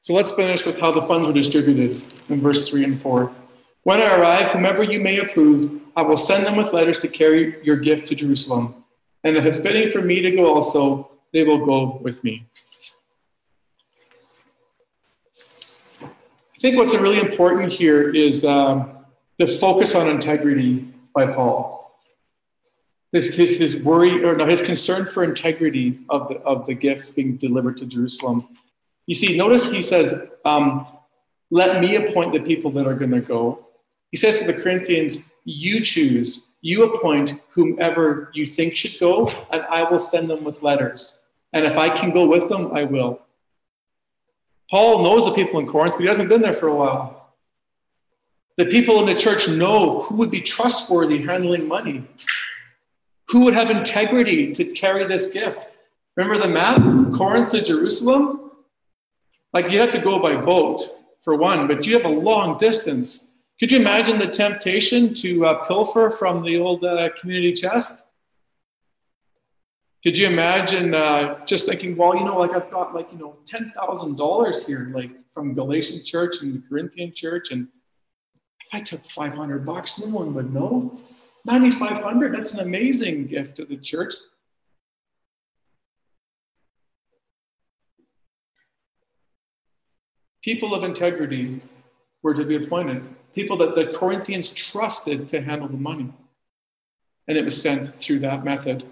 So 0.02 0.14
let's 0.14 0.32
finish 0.32 0.64
with 0.64 0.78
how 0.78 0.90
the 0.90 1.02
funds 1.02 1.26
were 1.26 1.32
distributed 1.32 2.02
in 2.30 2.40
verse 2.40 2.68
3 2.68 2.84
and 2.84 3.02
4. 3.02 3.30
When 3.82 4.00
I 4.00 4.16
arrive, 4.16 4.50
whomever 4.50 4.82
you 4.82 5.00
may 5.00 5.18
approve, 5.18 5.80
I 5.96 6.02
will 6.02 6.16
send 6.16 6.44
them 6.44 6.56
with 6.56 6.72
letters 6.72 6.98
to 6.98 7.08
carry 7.08 7.64
your 7.64 7.76
gift 7.76 8.06
to 8.08 8.14
Jerusalem. 8.14 8.84
And 9.24 9.36
if 9.36 9.46
it's 9.46 9.60
fitting 9.60 9.90
for 9.90 10.02
me 10.02 10.20
to 10.20 10.30
go 10.30 10.54
also, 10.54 11.10
they 11.32 11.44
will 11.44 11.64
go 11.64 11.98
with 12.02 12.22
me. 12.22 12.46
I 16.02 16.58
think 16.58 16.76
what's 16.76 16.94
really 16.94 17.18
important 17.18 17.72
here 17.72 18.14
is 18.14 18.44
um, 18.44 18.98
the 19.38 19.46
focus 19.46 19.94
on 19.94 20.08
integrity 20.08 20.86
by 21.14 21.26
Paul. 21.26 21.98
His, 23.12 23.34
his, 23.34 23.58
his 23.58 23.76
worry, 23.76 24.22
or 24.22 24.36
no, 24.36 24.46
his 24.46 24.60
concern 24.60 25.06
for 25.06 25.24
integrity 25.24 26.00
of 26.10 26.28
the, 26.28 26.34
of 26.40 26.66
the 26.66 26.74
gifts 26.74 27.10
being 27.10 27.36
delivered 27.36 27.78
to 27.78 27.86
Jerusalem. 27.86 28.46
You 29.06 29.14
see, 29.14 29.36
notice 29.36 29.70
he 29.70 29.80
says, 29.80 30.14
um, 30.44 30.86
Let 31.50 31.80
me 31.80 31.96
appoint 31.96 32.32
the 32.32 32.40
people 32.40 32.70
that 32.72 32.86
are 32.86 32.94
going 32.94 33.10
to 33.10 33.20
go. 33.20 33.66
He 34.10 34.16
says 34.16 34.38
to 34.38 34.44
the 34.44 34.54
Corinthians, 34.54 35.18
You 35.44 35.82
choose, 35.82 36.42
you 36.62 36.82
appoint 36.84 37.40
whomever 37.50 38.30
you 38.34 38.44
think 38.44 38.76
should 38.76 38.98
go, 39.00 39.28
and 39.50 39.62
I 39.62 39.88
will 39.88 39.98
send 39.98 40.28
them 40.28 40.44
with 40.44 40.62
letters. 40.62 41.24
And 41.52 41.64
if 41.64 41.78
I 41.78 41.88
can 41.88 42.10
go 42.10 42.26
with 42.26 42.48
them, 42.48 42.72
I 42.72 42.84
will. 42.84 43.20
Paul 44.70 45.02
knows 45.02 45.24
the 45.24 45.32
people 45.32 45.58
in 45.58 45.66
Corinth, 45.66 45.94
but 45.94 46.02
he 46.02 46.08
hasn't 46.08 46.28
been 46.28 46.40
there 46.40 46.52
for 46.52 46.68
a 46.68 46.74
while. 46.74 47.34
The 48.56 48.66
people 48.66 49.00
in 49.00 49.06
the 49.06 49.14
church 49.14 49.48
know 49.48 50.00
who 50.00 50.16
would 50.16 50.30
be 50.30 50.40
trustworthy 50.40 51.22
handling 51.22 51.66
money, 51.66 52.06
who 53.28 53.44
would 53.44 53.54
have 53.54 53.70
integrity 53.70 54.52
to 54.52 54.64
carry 54.64 55.04
this 55.06 55.32
gift. 55.32 55.66
Remember 56.16 56.40
the 56.40 56.52
map? 56.52 56.76
Corinth 57.14 57.50
to 57.50 57.62
Jerusalem? 57.62 58.50
Like 59.52 59.70
you 59.70 59.80
have 59.80 59.90
to 59.92 59.98
go 59.98 60.18
by 60.20 60.36
boat 60.36 60.82
for 61.22 61.36
one, 61.36 61.66
but 61.66 61.86
you 61.86 61.94
have 61.94 62.04
a 62.04 62.08
long 62.08 62.58
distance. 62.58 63.28
Could 63.60 63.70
you 63.70 63.78
imagine 63.78 64.18
the 64.18 64.26
temptation 64.26 65.12
to 65.14 65.44
uh, 65.44 65.64
pilfer 65.64 66.08
from 66.08 66.42
the 66.42 66.56
old 66.56 66.82
uh, 66.82 67.10
community 67.10 67.52
chest? 67.52 68.06
Could 70.02 70.16
you 70.16 70.28
imagine 70.28 70.94
uh, 70.94 71.44
just 71.44 71.68
thinking, 71.68 71.94
well, 71.94 72.16
you 72.16 72.24
know, 72.24 72.38
like 72.38 72.54
I've 72.54 72.70
got 72.70 72.94
like, 72.94 73.12
you 73.12 73.18
know, 73.18 73.36
$10,000 73.44 74.66
here, 74.66 74.90
like 74.94 75.10
from 75.34 75.52
Galatian 75.52 76.02
church 76.06 76.40
and 76.40 76.54
the 76.54 76.66
Corinthian 76.66 77.12
church. 77.12 77.50
And 77.50 77.68
if 78.62 78.68
I 78.72 78.80
took 78.80 79.04
500 79.04 79.66
bucks, 79.66 80.02
no 80.06 80.16
one 80.16 80.32
would 80.32 80.54
know. 80.54 80.98
9,500, 81.44 82.34
that's 82.34 82.54
an 82.54 82.60
amazing 82.60 83.26
gift 83.26 83.56
to 83.56 83.66
the 83.66 83.76
church. 83.76 84.14
People 90.42 90.74
of 90.74 90.82
integrity 90.82 91.60
were 92.22 92.32
to 92.32 92.44
be 92.44 92.56
appointed 92.56 93.04
people 93.32 93.56
that 93.58 93.74
the 93.74 93.86
Corinthians 93.86 94.48
trusted 94.50 95.28
to 95.28 95.40
handle 95.40 95.68
the 95.68 95.76
money. 95.76 96.12
And 97.28 97.38
it 97.38 97.44
was 97.44 97.60
sent 97.60 98.00
through 98.00 98.20
that 98.20 98.44
method. 98.44 98.84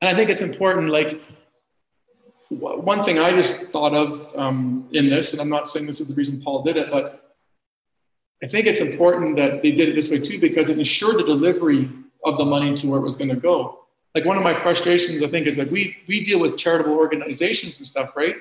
And 0.00 0.14
I 0.14 0.18
think 0.18 0.30
it's 0.30 0.42
important, 0.42 0.90
like, 0.90 1.20
one 2.48 3.02
thing 3.02 3.18
I 3.18 3.34
just 3.34 3.70
thought 3.70 3.94
of 3.94 4.36
um, 4.36 4.88
in 4.92 5.08
this, 5.08 5.32
and 5.32 5.40
I'm 5.40 5.48
not 5.48 5.68
saying 5.68 5.86
this 5.86 6.00
is 6.00 6.08
the 6.08 6.14
reason 6.14 6.42
Paul 6.42 6.62
did 6.62 6.76
it, 6.76 6.90
but 6.90 7.36
I 8.42 8.46
think 8.46 8.66
it's 8.66 8.80
important 8.80 9.36
that 9.36 9.62
they 9.62 9.70
did 9.70 9.88
it 9.88 9.94
this 9.94 10.10
way 10.10 10.18
too, 10.18 10.38
because 10.38 10.68
it 10.68 10.76
ensured 10.76 11.18
the 11.18 11.24
delivery 11.24 11.88
of 12.24 12.36
the 12.36 12.44
money 12.44 12.74
to 12.74 12.86
where 12.88 12.98
it 12.98 13.02
was 13.02 13.16
going 13.16 13.30
to 13.30 13.36
go. 13.36 13.84
Like 14.14 14.26
one 14.26 14.36
of 14.36 14.42
my 14.42 14.52
frustrations, 14.52 15.22
I 15.22 15.28
think, 15.28 15.46
is 15.46 15.56
like 15.56 15.70
we 15.70 15.96
we 16.06 16.22
deal 16.22 16.38
with 16.38 16.58
charitable 16.58 16.92
organizations 16.92 17.78
and 17.78 17.86
stuff, 17.86 18.14
right? 18.14 18.36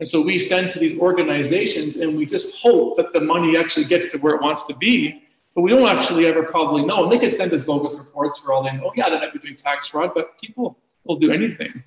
And 0.00 0.08
so 0.08 0.20
we 0.20 0.38
send 0.38 0.70
to 0.70 0.78
these 0.78 0.98
organizations 0.98 1.96
and 1.96 2.16
we 2.16 2.24
just 2.24 2.60
hope 2.60 2.96
that 2.96 3.12
the 3.12 3.20
money 3.20 3.56
actually 3.56 3.86
gets 3.86 4.10
to 4.12 4.18
where 4.18 4.34
it 4.34 4.40
wants 4.40 4.64
to 4.64 4.74
be. 4.74 5.24
But 5.54 5.62
we 5.62 5.70
don't 5.70 5.88
actually 5.88 6.26
ever 6.26 6.44
probably 6.44 6.84
know. 6.84 7.02
And 7.02 7.12
they 7.12 7.18
could 7.18 7.32
send 7.32 7.52
us 7.52 7.62
bogus 7.62 7.94
reports 7.94 8.38
for 8.38 8.52
all 8.52 8.62
they 8.62 8.72
know. 8.72 8.92
Yeah, 8.94 9.10
they 9.10 9.18
might 9.18 9.32
be 9.32 9.40
doing 9.40 9.56
tax 9.56 9.88
fraud, 9.88 10.12
but 10.14 10.38
people 10.40 10.78
will 11.04 11.16
do 11.16 11.32
anything. 11.32 11.82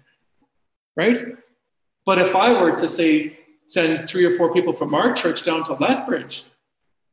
Right? 0.97 1.17
But 2.05 2.19
if 2.19 2.35
I 2.35 2.51
were 2.61 2.75
to 2.75 2.87
say, 2.87 3.39
send 3.65 4.09
three 4.09 4.25
or 4.25 4.31
four 4.31 4.51
people 4.51 4.73
from 4.73 4.93
our 4.93 5.13
church 5.13 5.43
down 5.43 5.63
to 5.63 5.73
Lethbridge, 5.73 6.43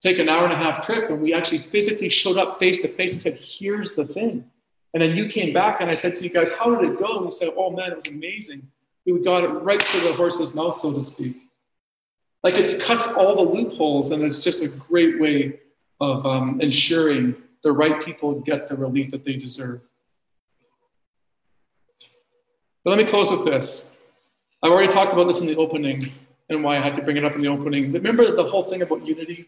take 0.01 0.19
an 0.19 0.29
hour 0.29 0.43
and 0.43 0.53
a 0.53 0.57
half 0.57 0.85
trip, 0.85 1.11
and 1.11 1.23
we 1.23 1.33
actually 1.33 1.59
physically 1.59 2.09
showed 2.09 2.39
up 2.39 2.59
face 2.59 2.83
to 2.83 2.89
face 2.89 3.13
and 3.13 3.23
said, 3.23 3.39
here's 3.39 3.93
the 3.95 4.05
thing. 4.05 4.45
And 4.95 5.03
then 5.03 5.17
you 5.17 5.29
came 5.29 5.53
back 5.53 5.81
and 5.81 5.89
I 5.89 5.95
said 5.95 6.17
to 6.17 6.25
you 6.25 6.31
guys, 6.31 6.51
how 6.51 6.75
did 6.75 6.91
it 6.91 6.99
go? 6.99 7.19
And 7.19 7.27
we 7.27 7.31
said, 7.31 7.51
oh 7.57 7.71
man, 7.71 7.93
it 7.93 7.97
was 7.97 8.09
amazing 8.09 8.67
we 9.13 9.21
got 9.23 9.45
it 9.45 9.49
right 9.49 9.81
to 9.81 10.01
the 10.01 10.13
horse's 10.15 10.55
mouth, 10.55 10.77
so 10.77 10.93
to 10.93 11.03
speak. 11.03 11.43
Like 12.43 12.57
it 12.57 12.81
cuts 12.81 13.07
all 13.07 13.37
the 13.37 13.53
loopholes, 13.53 14.11
and 14.11 14.23
it's 14.23 14.39
just 14.39 14.63
a 14.63 14.69
great 14.69 15.21
way 15.21 15.61
of 16.01 16.25
um, 16.25 16.61
ensuring 16.61 17.35
the 17.63 17.73
right 17.73 18.01
people 18.01 18.41
get 18.41 18.69
the 18.69 18.77
relief 18.77 19.11
that 19.11 19.25
they 19.25 19.35
deserve. 19.35 19.81
But 22.85 22.91
let 22.91 22.99
me 22.99 23.05
close 23.05 23.31
with 23.31 23.45
this. 23.45 23.89
I've 24.63 24.73
already 24.73 24.93
talked 24.93 25.13
about 25.13 25.25
this 25.25 25.41
in 25.41 25.47
the 25.47 25.57
opening 25.57 26.13
and 26.49 26.65
why 26.65 26.79
I 26.79 26.81
had 26.81 26.95
to 26.95 27.03
bring 27.03 27.17
it 27.17 27.25
up 27.25 27.33
in 27.33 27.39
the 27.39 27.49
opening. 27.49 27.93
Remember 27.93 28.35
the 28.35 28.45
whole 28.45 28.63
thing 28.63 28.83
about 28.83 29.07
unity? 29.07 29.47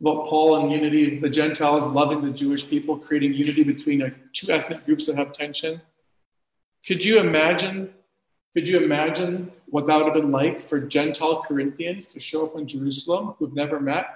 About 0.00 0.26
Paul 0.26 0.60
and 0.60 0.70
unity, 0.70 1.18
the 1.18 1.30
Gentiles 1.30 1.86
loving 1.86 2.20
the 2.20 2.30
Jewish 2.30 2.68
people, 2.68 2.96
creating 2.96 3.34
unity 3.34 3.64
between 3.64 4.14
two 4.32 4.52
ethnic 4.52 4.84
groups 4.84 5.06
that 5.06 5.16
have 5.16 5.32
tension. 5.32 5.80
Could 6.86 7.04
you 7.04 7.18
imagine 7.18 7.92
could 8.54 8.66
you 8.66 8.78
imagine 8.78 9.50
what 9.66 9.86
that 9.86 9.96
would 9.96 10.06
have 10.06 10.14
been 10.14 10.32
like 10.32 10.68
for 10.68 10.80
Gentile 10.80 11.44
Corinthians 11.46 12.06
to 12.06 12.20
show 12.20 12.46
up 12.46 12.56
in 12.56 12.66
Jerusalem 12.66 13.34
who've 13.38 13.54
never 13.54 13.78
met? 13.78 14.06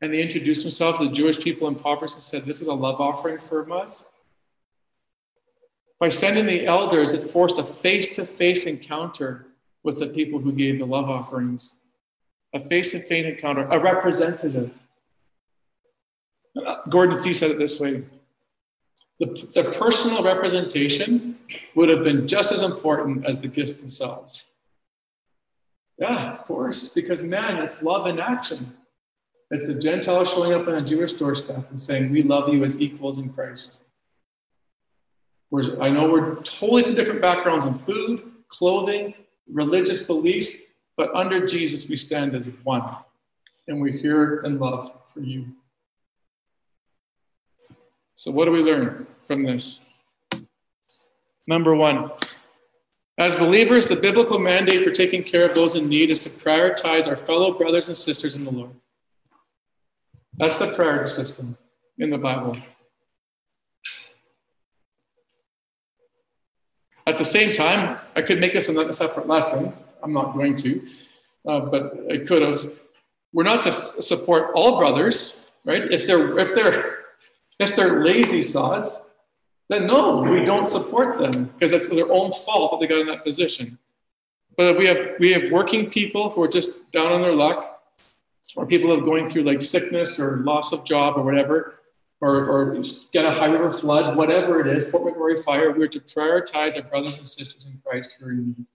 And 0.00 0.12
they 0.12 0.22
introduced 0.22 0.62
themselves 0.62 0.98
to 0.98 1.04
the 1.04 1.12
Jewish 1.12 1.38
people 1.38 1.68
impoverished 1.68 2.14
and 2.14 2.22
said, 2.22 2.46
This 2.46 2.60
is 2.60 2.68
a 2.68 2.74
love 2.74 3.00
offering 3.00 3.38
for 3.38 3.70
us. 3.72 4.06
By 5.98 6.08
sending 6.08 6.46
the 6.46 6.66
elders, 6.66 7.12
it 7.12 7.30
forced 7.30 7.58
a 7.58 7.64
face 7.64 8.14
to 8.16 8.24
face 8.24 8.64
encounter 8.64 9.48
with 9.82 9.98
the 9.98 10.06
people 10.06 10.38
who 10.38 10.52
gave 10.52 10.78
the 10.78 10.86
love 10.86 11.10
offerings. 11.10 11.74
A 12.54 12.60
face 12.60 12.92
to 12.92 13.00
face 13.00 13.26
encounter, 13.26 13.68
a 13.70 13.78
representative. 13.78 14.72
Uh, 16.56 16.76
Gordon 16.88 17.22
Fee 17.22 17.34
said 17.34 17.50
it 17.50 17.58
this 17.58 17.78
way 17.78 18.02
the, 19.20 19.26
the 19.52 19.64
personal 19.78 20.24
representation 20.24 21.29
would 21.74 21.88
have 21.88 22.02
been 22.02 22.26
just 22.26 22.52
as 22.52 22.62
important 22.62 23.26
as 23.26 23.40
the 23.40 23.48
gifts 23.48 23.80
themselves. 23.80 24.44
Yeah, 25.98 26.32
of 26.32 26.46
course, 26.46 26.88
because 26.88 27.22
man, 27.22 27.58
it's 27.58 27.82
love 27.82 28.06
in 28.06 28.18
action. 28.18 28.74
It's 29.50 29.66
the 29.66 29.74
Gentile 29.74 30.24
showing 30.24 30.52
up 30.52 30.68
on 30.68 30.74
a 30.76 30.82
Jewish 30.82 31.12
doorstep 31.14 31.68
and 31.70 31.78
saying, 31.78 32.10
We 32.10 32.22
love 32.22 32.52
you 32.52 32.62
as 32.62 32.80
equals 32.80 33.18
in 33.18 33.32
Christ. 33.32 33.82
We're, 35.50 35.80
I 35.82 35.88
know 35.88 36.08
we're 36.08 36.36
totally 36.36 36.84
from 36.84 36.94
different 36.94 37.20
backgrounds 37.20 37.66
in 37.66 37.76
food, 37.80 38.30
clothing, 38.48 39.14
religious 39.52 40.06
beliefs, 40.06 40.56
but 40.96 41.12
under 41.14 41.46
Jesus 41.46 41.88
we 41.88 41.96
stand 41.96 42.34
as 42.34 42.46
one. 42.62 42.84
And 43.66 43.80
we're 43.80 43.92
here 43.92 44.42
in 44.44 44.58
love 44.58 44.92
for 45.12 45.20
you. 45.20 45.46
So, 48.14 48.30
what 48.30 48.44
do 48.44 48.52
we 48.52 48.62
learn 48.62 49.06
from 49.26 49.44
this? 49.44 49.80
Number 51.46 51.74
one, 51.74 52.10
as 53.18 53.36
believers, 53.36 53.86
the 53.86 53.96
biblical 53.96 54.38
mandate 54.38 54.82
for 54.82 54.90
taking 54.90 55.22
care 55.22 55.46
of 55.46 55.54
those 55.54 55.74
in 55.74 55.88
need 55.88 56.10
is 56.10 56.22
to 56.24 56.30
prioritize 56.30 57.06
our 57.06 57.16
fellow 57.16 57.52
brothers 57.52 57.88
and 57.88 57.96
sisters 57.96 58.36
in 58.36 58.44
the 58.44 58.50
Lord. 58.50 58.70
That's 60.38 60.56
the 60.56 60.72
priority 60.72 61.10
system 61.10 61.58
in 61.98 62.08
the 62.08 62.16
Bible. 62.16 62.56
At 67.06 67.18
the 67.18 67.24
same 67.24 67.52
time, 67.52 67.98
I 68.16 68.22
could 68.22 68.40
make 68.40 68.54
this 68.54 68.70
a 68.70 68.92
separate 68.92 69.26
lesson. 69.26 69.74
I'm 70.02 70.14
not 70.14 70.32
going 70.32 70.56
to, 70.56 70.86
uh, 71.46 71.60
but 71.60 71.92
I 72.10 72.18
could 72.18 72.40
have. 72.40 72.72
We're 73.34 73.44
not 73.44 73.60
to 73.62 74.00
support 74.00 74.52
all 74.54 74.78
brothers, 74.78 75.50
right? 75.64 75.82
If 75.92 76.06
they're 76.06 76.38
if 76.38 76.54
they're 76.54 77.00
if 77.58 77.76
they're 77.76 78.02
lazy 78.02 78.40
sods, 78.40 79.10
then 79.70 79.86
no, 79.86 80.18
we 80.18 80.44
don't 80.44 80.66
support 80.66 81.16
them 81.16 81.44
because 81.44 81.70
that's 81.70 81.88
their 81.88 82.10
own 82.10 82.32
fault 82.32 82.72
that 82.72 82.80
they 82.80 82.88
got 82.88 83.00
in 83.00 83.06
that 83.06 83.22
position. 83.22 83.78
But 84.56 84.76
we 84.76 84.84
have 84.86 85.14
we 85.20 85.30
have 85.32 85.52
working 85.52 85.88
people 85.88 86.30
who 86.30 86.42
are 86.42 86.48
just 86.48 86.90
down 86.90 87.12
on 87.12 87.22
their 87.22 87.32
luck, 87.32 87.80
or 88.56 88.66
people 88.66 88.90
who 88.90 89.00
are 89.00 89.04
going 89.04 89.28
through 89.28 89.44
like 89.44 89.62
sickness 89.62 90.18
or 90.18 90.38
loss 90.38 90.72
of 90.72 90.84
job 90.84 91.16
or 91.16 91.22
whatever, 91.22 91.76
or, 92.20 92.46
or 92.46 92.82
get 93.12 93.24
a 93.24 93.30
High 93.30 93.46
River 93.46 93.70
flood, 93.70 94.16
whatever 94.16 94.60
it 94.60 94.66
is, 94.66 94.88
Fort 94.90 95.04
McMurray 95.04 95.42
fire. 95.44 95.70
We're 95.70 95.86
to 95.86 96.00
prioritize 96.00 96.76
our 96.76 96.82
brothers 96.82 97.18
and 97.18 97.26
sisters 97.26 97.64
in 97.64 97.80
Christ 97.86 98.16
who 98.18 98.26
are 98.26 98.32
in 98.32 98.46
need. 98.48 98.66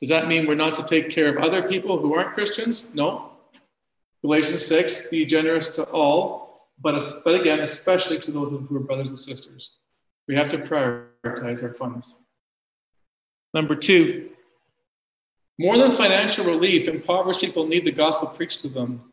Does 0.00 0.08
that 0.08 0.26
mean 0.26 0.46
we're 0.46 0.54
not 0.54 0.72
to 0.74 0.82
take 0.84 1.10
care 1.10 1.28
of 1.28 1.36
other 1.44 1.68
people 1.68 1.98
who 1.98 2.14
aren't 2.14 2.32
Christians? 2.32 2.88
No. 2.94 3.32
Galatians 4.22 4.64
6, 4.64 5.08
be 5.10 5.26
generous 5.26 5.68
to 5.70 5.84
all, 5.90 6.47
but, 6.80 7.02
but 7.24 7.34
again, 7.34 7.60
especially 7.60 8.18
to 8.20 8.30
those 8.30 8.50
who 8.50 8.76
are 8.76 8.80
brothers 8.80 9.10
and 9.10 9.18
sisters. 9.18 9.76
We 10.26 10.36
have 10.36 10.48
to 10.48 10.58
prioritize 10.58 11.62
our 11.62 11.74
funds. 11.74 12.18
Number 13.54 13.74
two, 13.74 14.30
more 15.58 15.78
than 15.78 15.90
financial 15.90 16.44
relief, 16.44 16.86
impoverished 16.86 17.40
people 17.40 17.66
need 17.66 17.84
the 17.84 17.90
gospel 17.90 18.28
preached 18.28 18.60
to 18.60 18.68
them. 18.68 19.12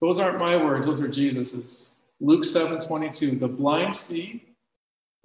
Those 0.00 0.20
aren't 0.20 0.38
my 0.38 0.56
words, 0.56 0.86
those 0.86 1.00
are 1.00 1.08
Jesus's. 1.08 1.90
Luke 2.20 2.44
7 2.44 2.80
22. 2.80 3.36
The 3.36 3.48
blind 3.48 3.94
see, 3.94 4.44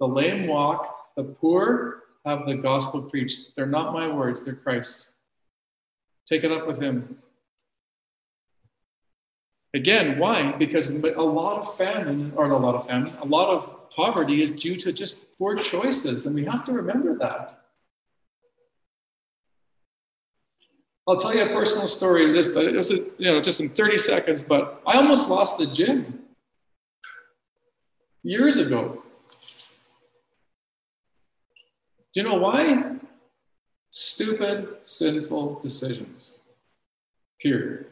the 0.00 0.08
lame 0.08 0.46
walk, 0.46 1.14
the 1.16 1.24
poor 1.24 2.02
have 2.24 2.46
the 2.46 2.54
gospel 2.54 3.02
preached. 3.02 3.54
They're 3.54 3.66
not 3.66 3.92
my 3.92 4.08
words, 4.08 4.42
they're 4.42 4.54
Christ's. 4.54 5.14
Take 6.26 6.44
it 6.44 6.52
up 6.52 6.66
with 6.66 6.80
him. 6.80 7.18
Again, 9.74 10.18
why? 10.18 10.52
Because 10.52 10.88
a 10.88 11.22
lot 11.22 11.58
of 11.58 11.76
famine, 11.76 12.32
or 12.36 12.46
not 12.48 12.60
a 12.60 12.64
lot 12.64 12.74
of 12.74 12.86
famine, 12.86 13.12
a 13.20 13.26
lot 13.26 13.48
of 13.48 13.90
poverty 13.90 14.42
is 14.42 14.50
due 14.50 14.76
to 14.76 14.92
just 14.92 15.16
poor 15.38 15.56
choices, 15.56 16.26
and 16.26 16.34
we 16.34 16.44
have 16.44 16.62
to 16.64 16.72
remember 16.72 17.16
that. 17.18 17.58
I'll 21.08 21.16
tell 21.16 21.34
you 21.34 21.42
a 21.42 21.46
personal 21.46 21.88
story. 21.88 22.32
This, 22.32 22.48
uh, 22.48 22.70
this 22.72 22.90
is, 22.90 23.00
you 23.18 23.32
know, 23.32 23.40
just 23.40 23.60
in 23.60 23.70
30 23.70 23.98
seconds, 23.98 24.42
but 24.42 24.82
I 24.86 24.98
almost 24.98 25.28
lost 25.28 25.58
the 25.58 25.66
gym 25.66 26.20
years 28.22 28.58
ago. 28.58 29.02
Do 32.14 32.20
you 32.20 32.28
know 32.28 32.36
why? 32.36 32.96
Stupid, 33.90 34.76
sinful 34.84 35.60
decisions. 35.60 36.40
Period. 37.40 37.91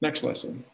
Next 0.00 0.22
lesson. 0.22 0.64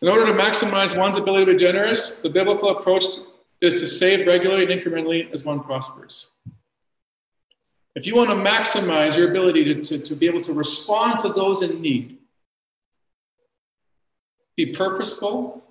In 0.00 0.08
order 0.08 0.26
to 0.26 0.32
maximize 0.32 0.96
one's 0.98 1.16
ability 1.16 1.46
to 1.46 1.52
be 1.52 1.58
generous, 1.58 2.16
the 2.16 2.28
biblical 2.28 2.70
approach 2.70 3.04
is 3.60 3.74
to 3.74 3.86
save 3.86 4.26
regularly 4.26 4.70
and 4.70 4.80
incrementally 4.80 5.30
as 5.32 5.44
one 5.44 5.60
prospers. 5.60 6.30
If 7.94 8.06
you 8.06 8.14
want 8.14 8.28
to 8.30 8.36
maximize 8.36 9.16
your 9.16 9.30
ability 9.30 9.64
to, 9.64 9.80
to, 9.82 9.98
to 9.98 10.14
be 10.14 10.26
able 10.26 10.40
to 10.42 10.52
respond 10.52 11.20
to 11.20 11.28
those 11.28 11.62
in 11.62 11.80
need, 11.80 12.18
be 14.56 14.66
purposeful 14.66 15.62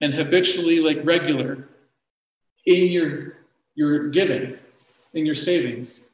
and 0.00 0.12
habitually 0.12 0.80
like 0.80 0.98
regular 1.04 1.68
in 2.66 2.86
your 2.92 3.36
your 3.74 4.08
giving 4.08 4.58
in 5.14 5.24
your 5.24 5.34
savings 5.34 6.08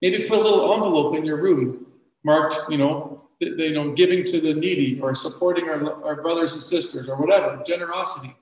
maybe 0.00 0.28
put 0.28 0.38
a 0.38 0.42
little 0.42 0.72
envelope 0.72 1.16
in 1.16 1.24
your 1.24 1.36
room 1.36 1.86
marked 2.24 2.56
you 2.68 2.78
know 2.78 3.18
th- 3.40 3.58
you 3.58 3.72
know 3.72 3.92
giving 3.92 4.24
to 4.24 4.40
the 4.40 4.54
needy 4.54 5.00
or 5.00 5.14
supporting 5.14 5.68
our, 5.68 6.04
our 6.04 6.22
brothers 6.22 6.52
and 6.52 6.62
sisters 6.62 7.08
or 7.08 7.16
whatever 7.16 7.62
generosity 7.64 8.36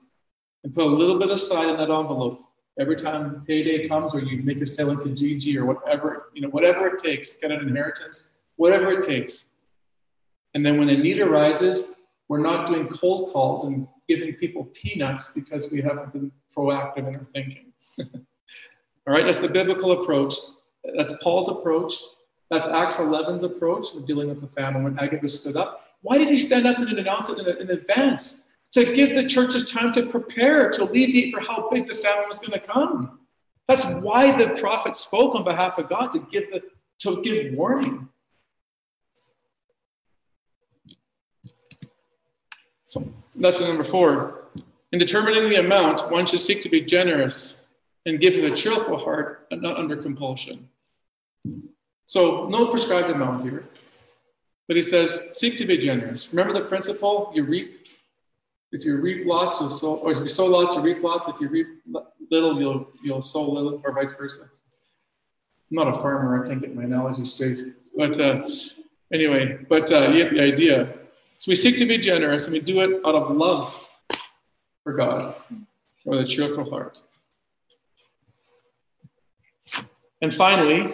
and 0.63 0.73
put 0.73 0.83
a 0.83 0.87
little 0.87 1.17
bit 1.17 1.29
aside 1.29 1.69
in 1.69 1.77
that 1.77 1.89
envelope 1.89 2.43
every 2.79 2.95
time 2.95 3.43
payday 3.45 3.87
comes 3.87 4.15
or 4.15 4.19
you 4.19 4.41
make 4.43 4.61
a 4.61 4.65
sale 4.65 4.91
into 4.91 5.09
Kijiji 5.09 5.55
or 5.57 5.65
whatever, 5.65 6.29
you 6.33 6.41
know, 6.41 6.49
whatever 6.49 6.87
it 6.87 6.97
takes, 6.97 7.33
get 7.33 7.51
an 7.51 7.59
inheritance, 7.59 8.37
whatever 8.55 8.91
it 8.91 9.03
takes. 9.03 9.47
And 10.53 10.65
then 10.65 10.77
when 10.79 10.87
the 10.87 10.97
need 10.97 11.19
arises, 11.19 11.93
we're 12.29 12.39
not 12.39 12.67
doing 12.67 12.87
cold 12.87 13.31
calls 13.31 13.65
and 13.65 13.87
giving 14.07 14.33
people 14.33 14.65
peanuts 14.65 15.33
because 15.33 15.71
we 15.71 15.81
haven't 15.81 16.13
been 16.13 16.31
proactive 16.55 17.07
in 17.07 17.15
our 17.15 17.27
thinking. 17.33 17.73
All 17.99 19.13
right, 19.13 19.25
that's 19.25 19.39
the 19.39 19.49
biblical 19.49 19.91
approach. 19.91 20.35
That's 20.95 21.13
Paul's 21.21 21.49
approach. 21.49 21.93
That's 22.49 22.67
Acts 22.67 22.97
11's 22.97 23.43
approach 23.43 23.93
of 23.95 24.07
dealing 24.07 24.29
with 24.29 24.41
the 24.41 24.47
famine 24.47 24.83
when 24.83 24.97
Agabus 24.97 25.39
stood 25.39 25.55
up. 25.55 25.85
Why 26.01 26.17
did 26.17 26.29
he 26.29 26.35
stand 26.35 26.65
up 26.65 26.77
and 26.79 26.97
announce 26.97 27.29
it 27.29 27.39
in, 27.39 27.69
advance? 27.69 28.45
to 28.71 28.93
give 28.93 29.15
the 29.15 29.25
churches 29.25 29.69
time 29.69 29.91
to 29.93 30.05
prepare, 30.05 30.69
to 30.69 30.83
alleviate 30.83 31.33
for 31.33 31.39
how 31.39 31.69
big 31.69 31.87
the 31.87 31.95
famine 31.95 32.25
was 32.27 32.39
going 32.39 32.51
to 32.51 32.59
come. 32.59 33.19
That's 33.67 33.85
why 33.85 34.35
the 34.37 34.59
prophet 34.59 34.95
spoke 34.95 35.35
on 35.35 35.43
behalf 35.43 35.77
of 35.77 35.89
God 35.89 36.11
to 36.11 36.19
give 36.19 36.51
the 36.51 36.63
to 36.99 37.21
give 37.21 37.53
warning. 37.53 38.09
Lesson 43.35 43.67
number 43.67 43.83
four. 43.83 44.35
In 44.91 44.99
determining 44.99 45.47
the 45.47 45.57
amount, 45.57 46.11
one 46.11 46.25
should 46.25 46.41
seek 46.41 46.61
to 46.61 46.69
be 46.69 46.81
generous 46.81 47.61
and 48.05 48.19
give 48.19 48.35
with 48.35 48.51
a 48.51 48.55
cheerful 48.55 48.97
heart 48.97 49.47
and 49.51 49.61
not 49.61 49.77
under 49.77 49.95
compulsion. 49.95 50.67
So, 52.09 52.47
no 52.47 52.67
prescribed 52.67 53.09
amount 53.09 53.43
here. 53.43 53.63
But 54.67 54.75
he 54.75 54.81
says, 54.81 55.21
seek 55.31 55.55
to 55.57 55.65
be 55.65 55.77
generous. 55.77 56.29
Remember 56.33 56.53
the 56.53 56.65
principle 56.65 57.31
you 57.35 57.43
reap 57.43 57.87
if 58.71 58.85
you 58.85 58.97
reap 58.97 59.25
lots, 59.25 59.59
you'll 59.59 59.69
sow, 59.69 59.95
or 59.95 60.11
if 60.11 60.19
you 60.19 60.29
sow 60.29 60.45
lots, 60.45 60.75
you 60.75 60.81
reap 60.81 61.01
lots. 61.01 61.27
If 61.27 61.39
you 61.41 61.47
reap 61.47 61.67
little, 62.29 62.59
you'll 62.59 62.87
you'll 63.03 63.21
sow 63.21 63.49
little, 63.49 63.81
or 63.83 63.91
vice 63.93 64.13
versa. 64.13 64.43
I'm 64.43 65.75
not 65.75 65.87
a 65.87 65.93
farmer. 65.93 66.43
I 66.43 66.47
can't 66.47 66.61
get 66.61 66.75
my 66.75 66.83
analogy 66.83 67.25
straight. 67.25 67.59
But 67.97 68.19
uh, 68.19 68.47
anyway, 69.11 69.65
but 69.67 69.91
uh, 69.91 70.09
you 70.09 70.23
get 70.23 70.31
the 70.31 70.41
idea. 70.41 70.93
So 71.37 71.49
we 71.49 71.55
seek 71.55 71.77
to 71.77 71.85
be 71.85 71.97
generous, 71.97 72.45
and 72.45 72.53
we 72.53 72.59
do 72.59 72.81
it 72.81 73.01
out 73.05 73.15
of 73.15 73.35
love 73.35 73.87
for 74.83 74.93
God, 74.93 75.35
with 76.05 76.19
a 76.19 76.25
cheerful 76.25 76.69
heart. 76.69 76.99
And 80.21 80.33
finally, 80.33 80.93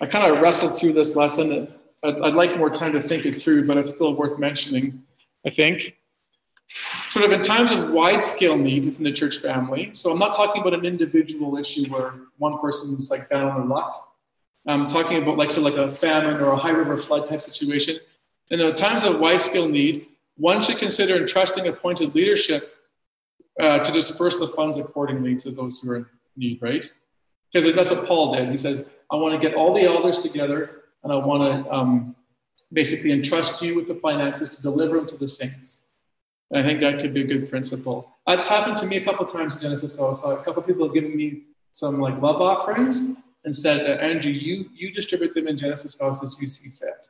I 0.00 0.06
kind 0.06 0.32
of 0.32 0.40
wrestled 0.40 0.78
through 0.78 0.94
this 0.94 1.14
lesson. 1.14 1.68
I'd, 2.02 2.34
like 2.34 2.56
more 2.56 2.70
time 2.70 2.92
to 2.92 3.02
think 3.02 3.26
it 3.26 3.34
through, 3.34 3.66
but 3.66 3.76
it's 3.76 3.94
still 3.94 4.14
worth 4.14 4.38
mentioning. 4.38 5.02
I 5.46 5.50
think 5.50 5.96
sort 7.08 7.24
of 7.24 7.32
in 7.32 7.42
times 7.42 7.72
of 7.72 7.90
wide 7.90 8.22
scale 8.22 8.56
need 8.56 8.84
within 8.84 9.04
the 9.04 9.12
church 9.12 9.38
family. 9.38 9.90
So 9.92 10.10
I'm 10.10 10.18
not 10.18 10.34
talking 10.34 10.62
about 10.62 10.74
an 10.74 10.84
individual 10.84 11.58
issue 11.58 11.88
where 11.90 12.14
one 12.38 12.58
person's 12.60 13.10
like 13.10 13.28
down 13.28 13.48
on 13.48 13.58
their 13.58 13.66
luck. 13.66 14.14
I'm 14.66 14.86
talking 14.86 15.22
about 15.22 15.36
like 15.36 15.50
so 15.50 15.60
like 15.60 15.74
a 15.74 15.90
famine 15.90 16.36
or 16.36 16.52
a 16.52 16.56
High 16.56 16.70
River 16.70 16.96
flood 16.96 17.26
type 17.26 17.40
situation. 17.40 17.98
In 18.50 18.74
times 18.74 19.04
of 19.04 19.18
wide 19.18 19.40
scale 19.40 19.68
need, 19.68 20.06
one 20.36 20.62
should 20.62 20.78
consider 20.78 21.16
entrusting 21.16 21.66
appointed 21.68 22.14
leadership 22.14 22.74
uh, 23.60 23.78
to 23.78 23.92
disperse 23.92 24.38
the 24.38 24.48
funds 24.48 24.76
accordingly 24.76 25.36
to 25.36 25.50
those 25.50 25.80
who 25.80 25.90
are 25.90 25.96
in 25.96 26.06
need, 26.36 26.60
right? 26.62 26.90
Because 27.52 27.72
that's 27.74 27.90
what 27.90 28.06
Paul 28.06 28.34
did. 28.34 28.48
He 28.48 28.56
says, 28.56 28.84
I 29.10 29.16
want 29.16 29.40
to 29.40 29.46
get 29.46 29.56
all 29.56 29.74
the 29.74 29.82
elders 29.82 30.18
together 30.18 30.82
and 31.02 31.12
I 31.12 31.16
want 31.16 31.64
to 31.64 31.72
um, 31.72 32.16
basically 32.72 33.12
entrust 33.12 33.60
you 33.62 33.74
with 33.74 33.86
the 33.86 33.94
finances 33.96 34.50
to 34.50 34.62
deliver 34.62 34.96
them 34.96 35.06
to 35.06 35.16
the 35.16 35.28
saints. 35.28 35.84
I 36.52 36.62
think 36.62 36.80
that 36.80 37.00
could 37.00 37.14
be 37.14 37.22
a 37.22 37.26
good 37.26 37.48
principle. 37.48 38.10
That's 38.26 38.48
happened 38.48 38.76
to 38.78 38.86
me 38.86 38.96
a 38.96 39.04
couple 39.04 39.24
times 39.24 39.54
in 39.54 39.62
Genesis. 39.62 39.94
So 39.94 40.10
a 40.10 40.42
couple 40.42 40.62
people 40.62 40.88
given 40.88 41.16
me 41.16 41.42
some 41.72 41.98
like 42.00 42.20
love 42.20 42.40
offerings 42.40 43.06
and 43.44 43.54
said, 43.54 43.88
uh, 43.88 44.02
Andrew, 44.02 44.32
you 44.32 44.68
you 44.74 44.92
distribute 44.92 45.34
them 45.34 45.46
in 45.46 45.56
Genesis 45.56 45.98
House 45.98 46.22
as 46.22 46.36
you 46.40 46.48
see 46.48 46.68
fit, 46.68 47.06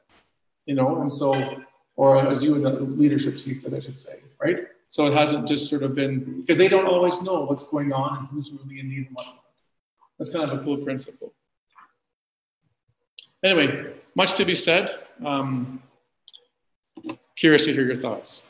you 0.67 0.75
know, 0.75 1.01
and 1.01 1.11
so 1.11 1.63
or 1.97 2.19
as 2.19 2.45
you 2.45 2.55
and 2.55 2.65
the 2.65 2.71
leadership 2.71 3.39
see 3.39 3.55
fit, 3.55 3.75
I 3.75 3.81
should 3.81 3.99
say, 3.99 4.21
right? 4.41 4.59
So 4.89 5.07
it 5.07 5.15
hasn't 5.15 5.49
just 5.49 5.69
sort 5.69 5.83
of 5.83 5.95
been 5.95 6.41
because 6.41 6.59
they 6.59 6.69
don't 6.69 6.87
always 6.87 7.23
know 7.23 7.45
what's 7.45 7.69
going 7.69 7.93
on 7.93 8.19
and 8.19 8.29
who's 8.29 8.53
really 8.53 8.81
in 8.81 8.89
need 8.89 9.07
and 9.07 9.15
whatnot. 9.15 9.45
That's 10.19 10.31
kind 10.31 10.51
of 10.51 10.61
a 10.61 10.65
cool 10.65 10.79
principle. 10.79 11.33
Anyway, 13.43 13.95
much 14.15 14.37
to 14.37 14.45
be 14.45 14.55
said. 14.55 14.91
Um, 15.25 15.83
curious 17.37 17.65
to 17.65 17.73
hear 17.73 17.85
your 17.85 17.97
thoughts. 17.97 18.45